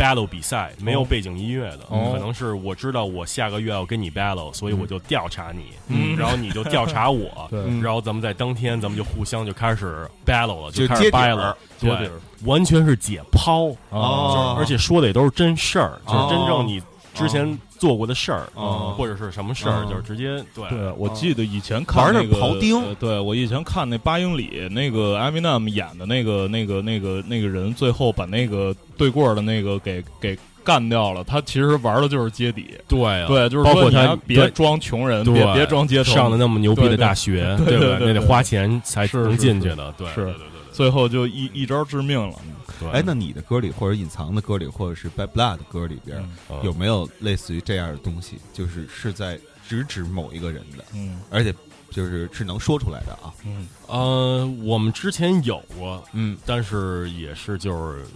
[0.00, 2.10] battle 比赛，没有背景音乐的，哦。
[2.12, 6.16] 可能是我知道我下个月要跟你 battle，所以我就调查你，嗯。
[6.16, 7.60] 然后你就调查我， 对。
[7.80, 12.12] 然后咱们在当天咱们就互相就开始 battle 了，就开始接底儿掰了，对底儿，
[12.44, 14.56] 完全是解剖，哦。
[14.58, 16.28] 而且说的也都是真事儿，就是哦。
[16.30, 16.82] 真正你
[17.14, 18.94] 之前做过的事儿，哦。
[18.96, 19.86] 或者是什么事儿，哦。
[19.90, 20.68] 就是直接对。
[20.68, 22.80] 对，我记得以前看玩那个庖丁。
[22.82, 31.24] 呃对我以前看那八英里那个 Eminem 演的那个那个那个那个人，最后把那个对过儿的那个给给干掉了。
[31.24, 33.26] 他其实玩的就是接底，对啊。
[33.26, 35.34] 对，就是包括他别装穷人，对。
[35.34, 40.16] 别别装街头，上了那么牛逼的大学，对对那得花钱才能进去的，对，是。
[40.16, 40.49] 对对对
[40.80, 42.34] 最后就一一招致命了。
[42.78, 42.88] 对。
[42.90, 48.38] 哎，那你的歌里或者隐藏的歌里，或者是 Bad Blood 的歌里边，嗯有没有类似于这样的东西？
[48.54, 51.54] 就是是在直指某一个人的，嗯而且
[51.90, 53.30] 就是是能说出来的啊。
[53.44, 58.06] 嗯呃，我们之前有过，嗯，但是也是就是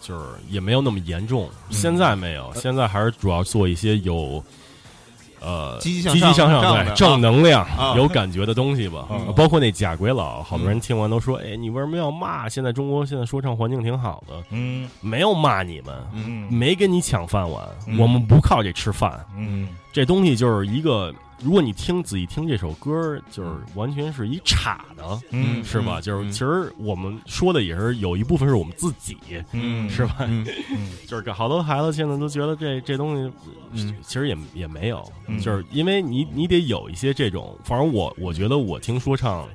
[0.00, 4.16] 就是也没有那么严重，现在没有，现在还是主要做一些有。
[4.32, 4.42] 呃，
[5.80, 9.06] 积极向积极向上，对，正能量、啊有感觉的东西吧。
[9.10, 12.48] 嗯包括那假鬼佬，好多人听完都说：“哎，你为什么要骂？
[12.48, 19.18] 现在中国现在说唱环境挺好的，嗯没有骂你们，嗯没跟你抢饭碗，嗯我们不靠这吃饭。
[19.36, 21.12] 嗯这东西就是一个，
[21.42, 25.98] 如果你听仔细听这首歌，就是完全是一岔的，嗯是吧？
[25.98, 26.32] 嗯就是嗯。
[26.32, 29.16] 其实我们说的也是有一部分是我们自己，
[29.52, 30.16] 嗯是吧？
[30.20, 30.44] 嗯
[31.06, 33.32] 就是这好多孩子现在都觉得这这东西，
[33.72, 33.94] 嗯。
[34.02, 35.38] 其实也也没有，嗯。
[35.38, 39.46] 就是因为你你得有一些这种，反正我我觉得我听说唱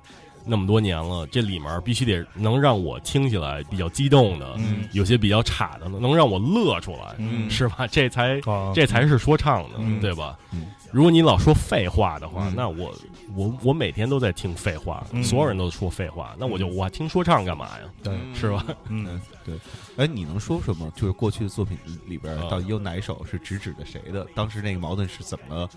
[0.50, 7.86] 那么多年了，这里面必须得能让我听起来比较激动的，嗯有些比较差的，能让我乐出来，嗯是吧？
[7.88, 10.38] 这才啊这才是说唱的，嗯对吧？
[10.52, 12.92] 嗯如果你老说废话的话，嗯那我
[13.36, 17.86] 我我每天都在听废话，嗯所有人都说废话，那我就我听说唱干嘛呀？
[18.02, 18.66] 对是吧？
[18.88, 19.56] 嗯嗯，对。
[19.98, 20.92] 哎，你能说说吗？
[20.96, 21.78] 就是过去的作品
[22.08, 24.26] 里边啊到底有哪一首是直指的谁的？
[24.34, 25.70] 当时那个矛盾是怎么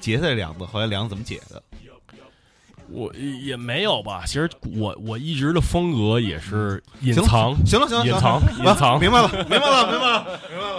[0.00, 0.64] 结下来梁子？
[0.64, 1.62] 后来梁子怎么解的？
[2.90, 4.22] 我也没有吧。
[4.26, 10.26] 其实我我一直的风格也是隐行了藏，行了行了，隐藏 隐藏明白了，明白了，明白了。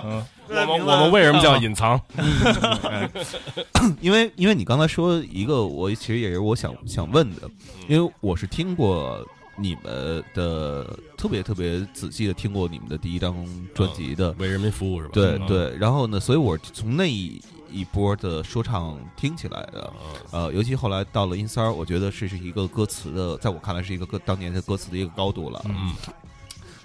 [0.05, 1.99] 嗯 我们我们为什么叫隐藏？
[3.99, 7.41] 因为因为你刚才说一个，我其实也是我想想问的，
[7.89, 9.19] 因为我是听过
[9.57, 13.35] 你们的特别特别仔细的听过你们的第一张
[13.75, 15.11] 专辑的，为人民服务是吧？
[15.15, 19.93] 嗯对对，然后呢，所以我从那一一波的说唱听起来的，
[20.31, 25.61] 呃，尤其后来到了音三儿，我觉得这是一个歌词的，在我看来是一个歌当年的歌词的一个高度了。
[25.65, 25.93] 嗯。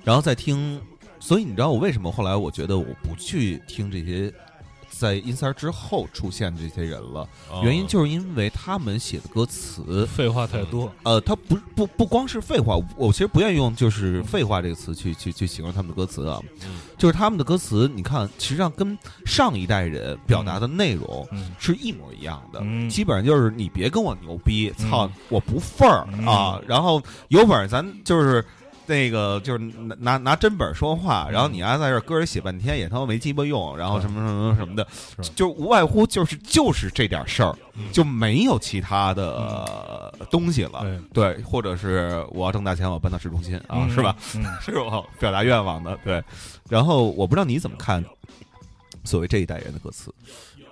[0.05, 0.81] 然后再听，
[1.21, 4.33] 所以你知道我为什么后来我觉得我不去听这些
[5.03, 7.61] 在音三儿之后出现的这些人了，哦。
[7.65, 16.77] 原因就是因为他们写的歌词，废话太多，呃，他不不不光是废话，我其实不愿意用就是废话这个词去去去形容他们的歌词啊，嗯。
[16.97, 18.97] 就是他们的歌词，你看，实际上跟
[19.27, 21.51] 上一代人表达的内容嗯。
[21.59, 22.89] 是一模一样的，嗯。
[22.89, 24.89] 基本上就是你别跟我牛逼，嗯。
[24.89, 26.25] 操，我不份儿嗯。
[26.25, 28.45] 啊，然后有本事咱就是。
[28.87, 34.87] 那个就是拿拿拿真本说话，然后你还在这儿搁着写半天，也他妈没鸡巴用，然后什么什么什么的，
[35.35, 39.35] 就无外乎就是就是这点事儿，嗯就没有其他的
[40.19, 40.81] 呃东西了。
[41.13, 44.17] 对对，或者是我要挣大钱，我要搬到市中心啊，嗯是吧？？
[44.35, 45.97] 嗯 是我表达愿望的。
[46.05, 46.23] 对，
[46.69, 48.05] 然后我不知道你怎么看
[49.05, 50.13] 所谓这一代人的歌词。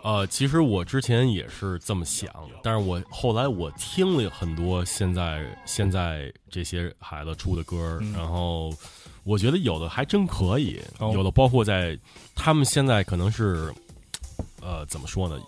[0.02, 2.30] 呃，其实我之前也是这么想，
[2.62, 8.72] 但是我后来我听了很多现在现在这些孩子出的歌，嗯然后
[9.24, 11.98] 我觉得有的还真可以，哦有的包括在
[12.34, 13.72] 他们现在可能是
[14.60, 15.38] 呃怎么说呢，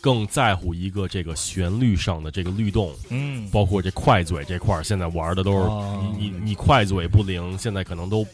[0.00, 8.24] 更在乎一个这个旋律上的这个律动，嗯，包括这快嘴这块儿，现在玩的都是、哦你你你快嘴不灵，现在可能都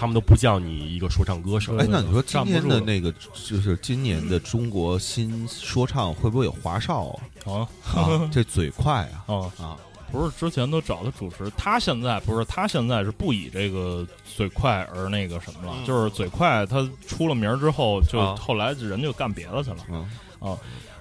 [0.00, 1.76] 他们都不叫你一个说唱歌手。
[1.76, 7.08] 哎，那你说今站不天的那个，就是今年的中国新说唱会不会有华少
[7.44, 8.00] 啊啊？
[8.00, 9.76] 啊 这嘴快啊啊，啊！
[10.10, 19.76] 不是之前都找他主持，他现在不是他现在是不以这个嘴快而那个什么了，嗯就是嘴快，他出了名儿之后，就啊后来人就干别的去了。
[19.90, 20.56] 嗯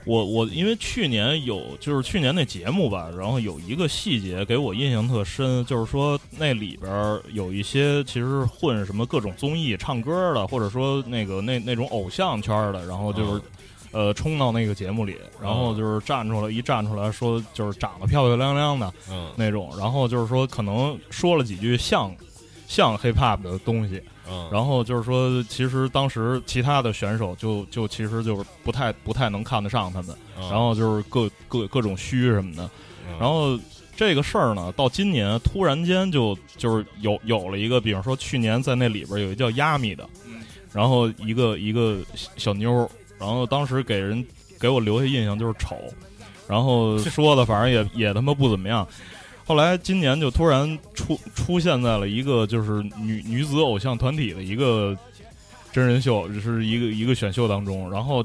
[0.10, 13.42] 我我因为去年有就是去年那节目吧，然后有一个细节给我印象特深，就是说那里边儿有一些其实混什么各种综艺唱歌的，或者说那个那那种偶像圈的，然后就是。
[13.92, 22.16] 呃，冲到那个节目里，然后就是站出来，一站出来说，就是长得漂漂亮亮的嗯那种，然后就是说可能说了几句像
[22.68, 24.00] 像 hip hop 的东西，
[24.30, 30.50] 嗯，然后就是说，其实当时其他的选手就就其实就是不太不太能看得上他们，嗯。
[30.50, 32.70] 然后就是各各各种虚什么的，
[33.08, 33.18] 嗯。
[33.20, 33.58] 然后
[33.98, 40.08] 这个事儿呢，到今年突然间就就是有有了一个，比方说去年在那里边有一个叫亚米的，
[40.72, 41.98] 然后一个一个
[42.38, 44.24] 小妞儿，然后当时给人
[44.60, 45.76] 给我留下印象就是丑，
[46.48, 48.88] 然后 说的反正也也他妈不怎么样。
[49.50, 54.96] 后来今年就突然出出现在了一个就是女女子偶像团体的一个
[55.72, 58.24] 真人秀，是一个一个选秀当中，然后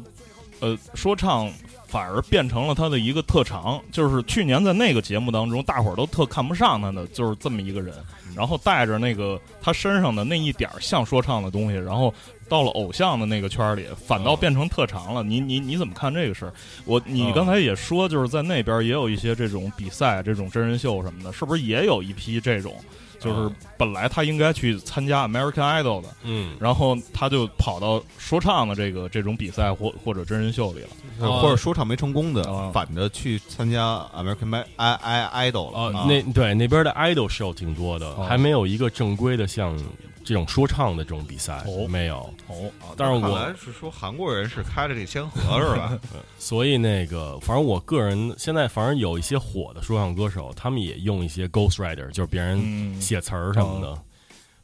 [0.61, 1.51] 呃说唱
[1.87, 7.95] 反而变成了他的一个特长，就是去年在那个节目当中，大伙儿都特看不上他的，就是这么一个人，
[8.37, 12.12] 然后带着那个他身上的那一点儿像说唱的东西，然后
[12.49, 15.22] 到了偶像的那个圈儿里，反倒变成特长了。
[15.22, 16.53] 你你你怎么看这个事儿？
[16.84, 22.74] 我你刚才也说，就是在那边也有一些这种比赛、这种真人秀什么的，是不是也有一批这种？
[23.20, 31.26] 就是本来他应该去参加 American Idol 的，嗯，然后他就跑到说唱的这个这种比赛或或者真人秀里了。
[31.26, 39.74] 啊或者说唱没成功的啊，反着去参加 American I I Idol 了啊，那对那边的 idol show 挺多的，哦还没有一个正规的像
[40.25, 42.18] 这种说唱的这种比赛，哦没有。
[42.49, 45.99] 哦，但是我看来是说韩国人是开了这先河是吧？
[46.39, 53.97] 所以那个，反正我个人现在，反正有一些火的说唱歌手，他们也用一些 ghostwriter，就是别人嗯写词儿什么的。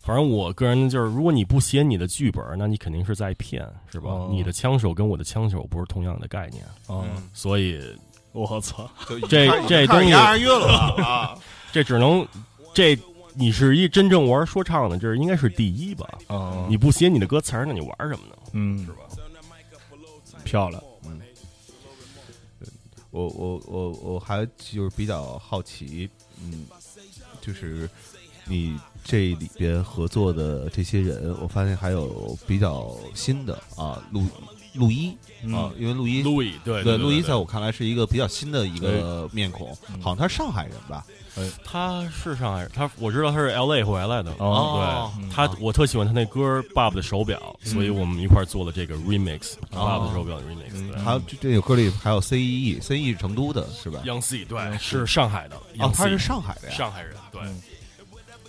[0.03, 4.11] 反正我个人就是，如果你不写你的剧本，那你肯定是在骗，是吧？
[4.11, 7.05] 哦你的枪手跟我的枪手不是同样的概念，嗯，
[7.35, 7.79] 所以
[8.33, 8.91] 我操，
[9.29, 10.11] 这这东西！
[11.71, 12.27] 这只能
[12.75, 12.97] 这
[13.35, 16.19] 你是一真正玩说唱的，这应该是第一吧？
[16.29, 18.37] 嗯你不写你的歌词儿，那你玩什么呢？
[18.53, 18.99] 嗯是吧？
[20.45, 20.83] 漂亮，
[23.11, 26.09] 我我我我还就是比较好奇，
[26.43, 26.67] 嗯，
[27.41, 27.89] 就是
[28.47, 34.23] 你这里边合作的这些人，我发现还有比较新的啊，陆
[34.75, 35.09] 陆一
[35.53, 41.05] 啊，因为陆一路易对对对陆一在我看来是一个比较新的一个面孔，好像他是上海人吧？
[41.65, 44.31] 他是上海人，他我知道他是 L A 回来的。
[44.39, 49.39] 哦对他，我特喜欢他那歌《爸爸的手表》，所以我们一块做了这个 remix，
[49.71, 50.93] 《爸爸的手表》的 remix。
[50.93, 55.57] 对还有这这首歌里还有 C E E，C E 是成都的是吧？Young C 对，是上海的。
[55.79, 56.75] 哦，他是上海的呀。
[56.75, 57.41] 上海人，对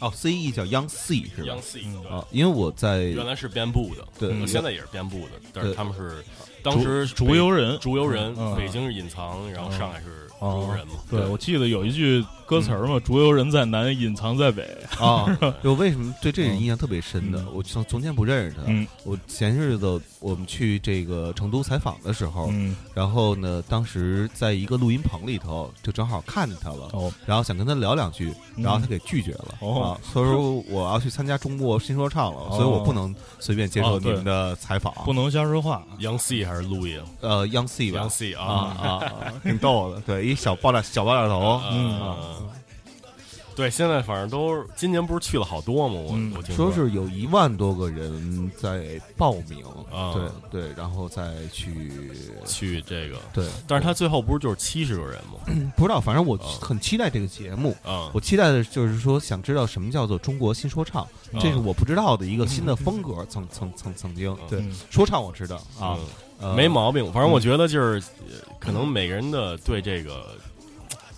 [0.02, 2.12] 哦，C E 叫 Young C 是吧，Young？C 对。
[2.12, 6.24] 啊，因为我在原来是编部的，对呃现在也是编部的，但是他们是
[6.64, 10.94] 当时竹游人竹游人嗯，北京是隐藏，然后上海是竹游人嘛。
[11.10, 14.64] 对，我记得有一句歌词儿嘛，“竹游人在南，隐藏在北
[15.00, 15.26] 啊，
[15.64, 17.46] 就为什么对这人印象特别深的？
[17.54, 22.26] 我从从前不认识他，嗯我前日子我们去这个成都采访的时”。
[22.32, 29.56] 候，嗯，然后呢，当时在一个录音棚里头，就正好看见他了，哦，然后想跟他聊两句，嗯然后他给拒绝了。
[29.60, 34.94] 哦所以说我要去参加中国新说唱了，哦所以我不能随便接受你们的采访。
[35.06, 35.84] 不能瞎说话。
[36.00, 42.50] Young C 还是录音呃，Young C 吧？Young C 啊啊，啊，啊挺逗的，对，一小爆炸小爆炸头，嗯，
[43.54, 45.96] 对，现在反正都今年不是去了好多吗？
[45.96, 46.72] 我嗯我听说。
[46.72, 50.14] 是有一万多个人在报名，啊。
[50.14, 51.92] 对对，然后再去
[52.46, 55.72] 去这个，对，但是他最后不是就是七十个人吗？
[55.76, 57.76] 不知道，反正我很期待这个节目。
[57.84, 63.26] 啊，我期待的就是说，想知道什么叫做中国新说唱，这是我不知道的一个新的风格。
[63.30, 64.74] 曾曾曾曾经，对嗯。
[64.90, 66.00] 说唱我知道啊，呃
[66.56, 67.12] 没毛病。
[67.12, 70.36] 反正我觉得就是，呃可能每个人的对这个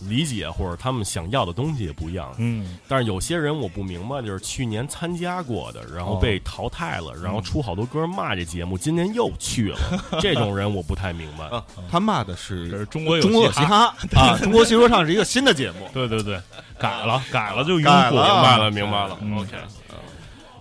[0.08, 2.34] 理解或者他们想要的东西也不一样。
[2.38, 9.78] 嗯，但是有些人我不明白，就是去年参加过的，然后被淘汰了，然后出好多歌骂这节目，今年又去了，
[10.20, 11.46] 这种人我不太明白。
[11.46, 15.88] 啊，他骂的是是中国有中国有嘻哈啊，中国新说唱是一个新的节目。
[15.94, 16.40] 对对对，
[16.78, 19.18] 改了改了就拥护改了明白了，明白了。
[19.22, 19.52] 嗯 OK，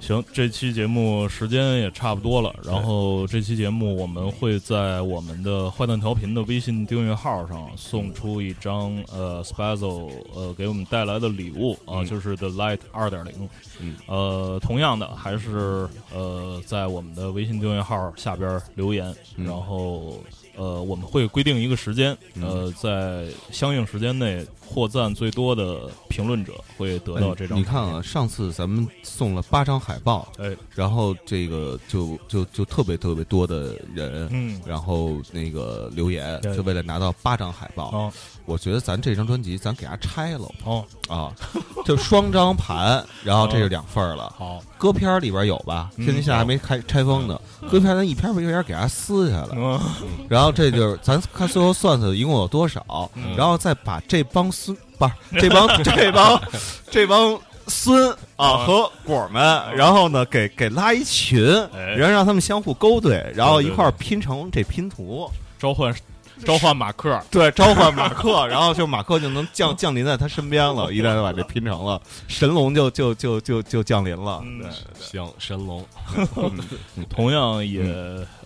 [0.03, 13.49] 行，这期节目时间也差不多了，然后这期节目我们会在我们的坏蛋调频的微信订阅号上送出一张呃 Spazzo 呃给我们带来的礼物啊、就是 The Light 二点零。
[13.79, 19.47] 嗯，呃，同样的还是呃在我们的微信订阅号下边留言，嗯。
[19.47, 20.19] 然后
[20.57, 27.57] 呃我们会规定一个时间，呃在相应时间内获赞最多的评论者会得到这张。
[27.57, 37.91] 哎你看啊，，上次咱们送了八张海报，哎，然后这个就就就特别特别多的人，嗯，然后那个留言，就为了拿到八张海报。
[37.91, 38.13] 哦
[38.45, 41.33] 我觉得咱这张专辑咱给它拆了哦，啊，
[41.85, 44.35] 就双张盘，然后这就两份儿了。
[44.37, 45.91] 好，歌片儿里边有吧？
[45.97, 47.41] 嗯天津现在还没开拆封呢。
[47.71, 49.81] 歌片咱一篇儿一篇儿给它撕下来，嗯。
[50.29, 56.43] 然后这就是咱看最后算算一共有多少，然后再把这帮孙不是这帮 这帮
[56.91, 57.39] 这帮
[57.69, 59.43] 孙啊和果儿们，
[59.77, 61.95] 然后呢给给拉一群，哎。
[61.95, 65.31] 然后让他们相互勾兑，然后一块儿拼成这拼图。
[65.59, 65.95] 召唤
[66.45, 70.91] 召唤马克，对，召唤马克， 然后就马克就能降降临在他身边了。
[70.95, 74.41] 一旦他把这拼成了，神龙就就就就就降临了。
[74.45, 75.85] 嗯对，行，神龙，
[77.09, 77.83] 同样也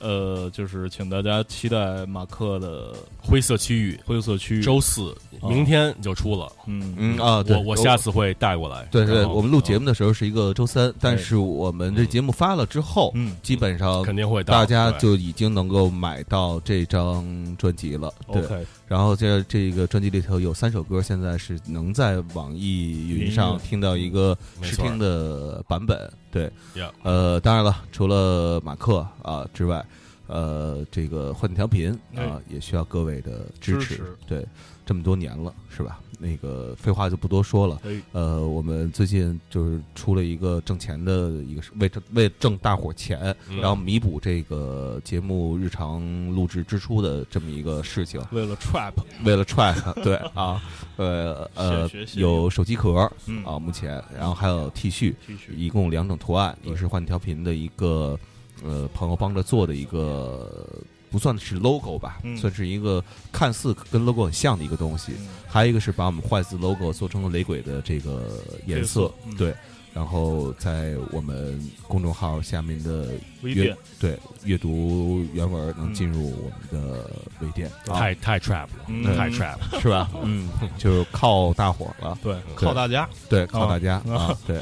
[0.00, 4.62] 呃，就是请大家期待马克的灰色区域，灰色区域。
[4.62, 6.50] 周四，明天就出了。
[6.66, 6.94] 嗯。
[6.98, 7.56] 嗯啊，对。
[7.56, 8.86] 我我下次会带过来。
[8.90, 13.36] 对对，我们录节目的时候是一个周三，但是我们这节目发了之后，嗯。
[13.42, 17.24] 基本上肯定会到大家就已经能够买到这张
[17.56, 18.10] 专辑了。
[18.32, 26.10] 对，，OK，然后这这个专辑里头有三首歌，现在是能在网易云上听到一个试听的版本。
[26.32, 29.84] 对，Yeah 呃，当然了，除了马克啊之外，
[30.26, 34.02] 呃，这个换调频啊哎也需要各位的支持。
[34.26, 34.46] 对，
[34.84, 36.00] 这么多年了，是吧？
[36.18, 37.78] 那个废话就不多说了。
[37.84, 43.58] 哎，呃，我们最近就是出了一个挣钱的一个为挣为挣大伙钱，嗯。
[43.58, 46.00] 然后弥补这个节目日常
[46.34, 48.18] 录制支出的这么一个事情。
[48.32, 48.94] 为了 trap，
[49.24, 50.62] 为了 track，对啊，
[50.96, 53.44] 呃呃有手机壳嗯。
[53.44, 55.54] 啊，目前，然后还有 T 恤，T 恤。
[55.54, 56.70] 一共两种图案，对。
[56.70, 58.18] 一个是换调频的一个
[58.64, 60.66] 呃朋友帮着做的一个。
[61.08, 62.36] 不算是 logo 吧，嗯。
[62.36, 63.02] 算是一个
[63.32, 65.12] 看似跟 logo 很像的一个东西。
[65.20, 65.28] 嗯。
[65.46, 69.34] 还有一个是把我们坏字 logo 做成了雷鬼的这个颜色，嗯。
[69.36, 69.54] 对。
[69.94, 73.76] 然后在我们公众号下面的阅微店。
[73.98, 77.10] 对阅读原文能进入我们的
[77.40, 79.04] 微店，啊太太 trap 了，嗯。
[79.16, 79.80] 太 trap 了。
[79.80, 80.10] 是吧？
[80.22, 84.60] 嗯，就是靠大伙了，对，靠大家，对，靠大家啊啊，对，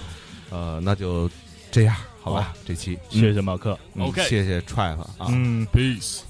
[0.50, 1.28] 呃，那就
[1.72, 3.78] 这样，好吧，这期谢谢马克。
[3.92, 6.20] 嗯 OK 谢谢 Trap 啊，嗯，Peace。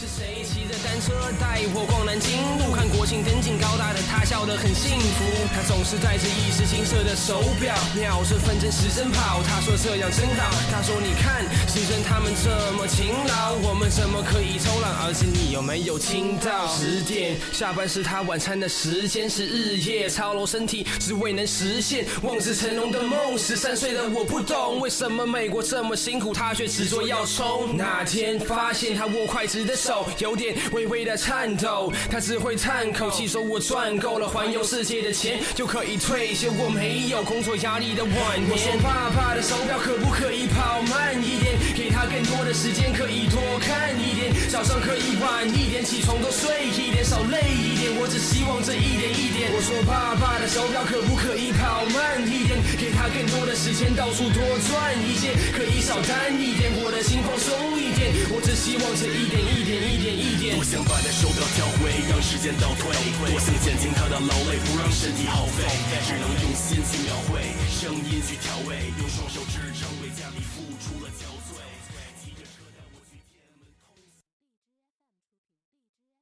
[0.00, 2.72] 是谁骑着单车带我逛南京路？
[2.72, 5.28] 看国庆灯景高大的他笑得很幸福。
[5.52, 9.42] 他总是戴着一只金色的手表，秒着分针时针跑。
[9.44, 10.56] 他说这样真好。
[10.72, 14.90] 他说你看，时针他们这么勤劳，我们怎么可以偷懒？
[15.04, 16.66] 而且你有没有听到？
[16.72, 23.36] 十点下班是他晚餐的时间，是日夜操劳身体，只为能实现望子成龙的梦。
[23.36, 27.76] 十三岁的我不懂为什么美国这么辛苦，他却执着要冲。
[27.76, 36.48] 那天发现他握筷子的手有点微微的颤抖，他只会叹口气说：“我赚够了环游世界的钱，就可以退休。
[36.52, 41.58] 我没有工作压力的晚年。”我说：“爸爸的手表可不可以跑慢一点？
[41.74, 47.90] 给他更多的时间，可以多看一点，早上可以晚一点起床，多睡一点，少累一点。
[47.98, 52.58] 我只希望这一点一点。”我说：“爸爸的手表可不可以跑慢一点？
[52.78, 58.12] 给他更多的时间，到处多赚一些，可以少担一点，我的心放松一点。
[58.30, 60.56] 我只希望这一点一点一点一点。
[60.56, 62.90] 多想把那手表调回，让时间倒退；
[63.30, 65.64] 多想减轻他的劳累，不让身体耗费。
[66.04, 67.40] 只能用心去描绘，
[67.70, 71.29] 声音去调味，用双手支撑，为家里付出了。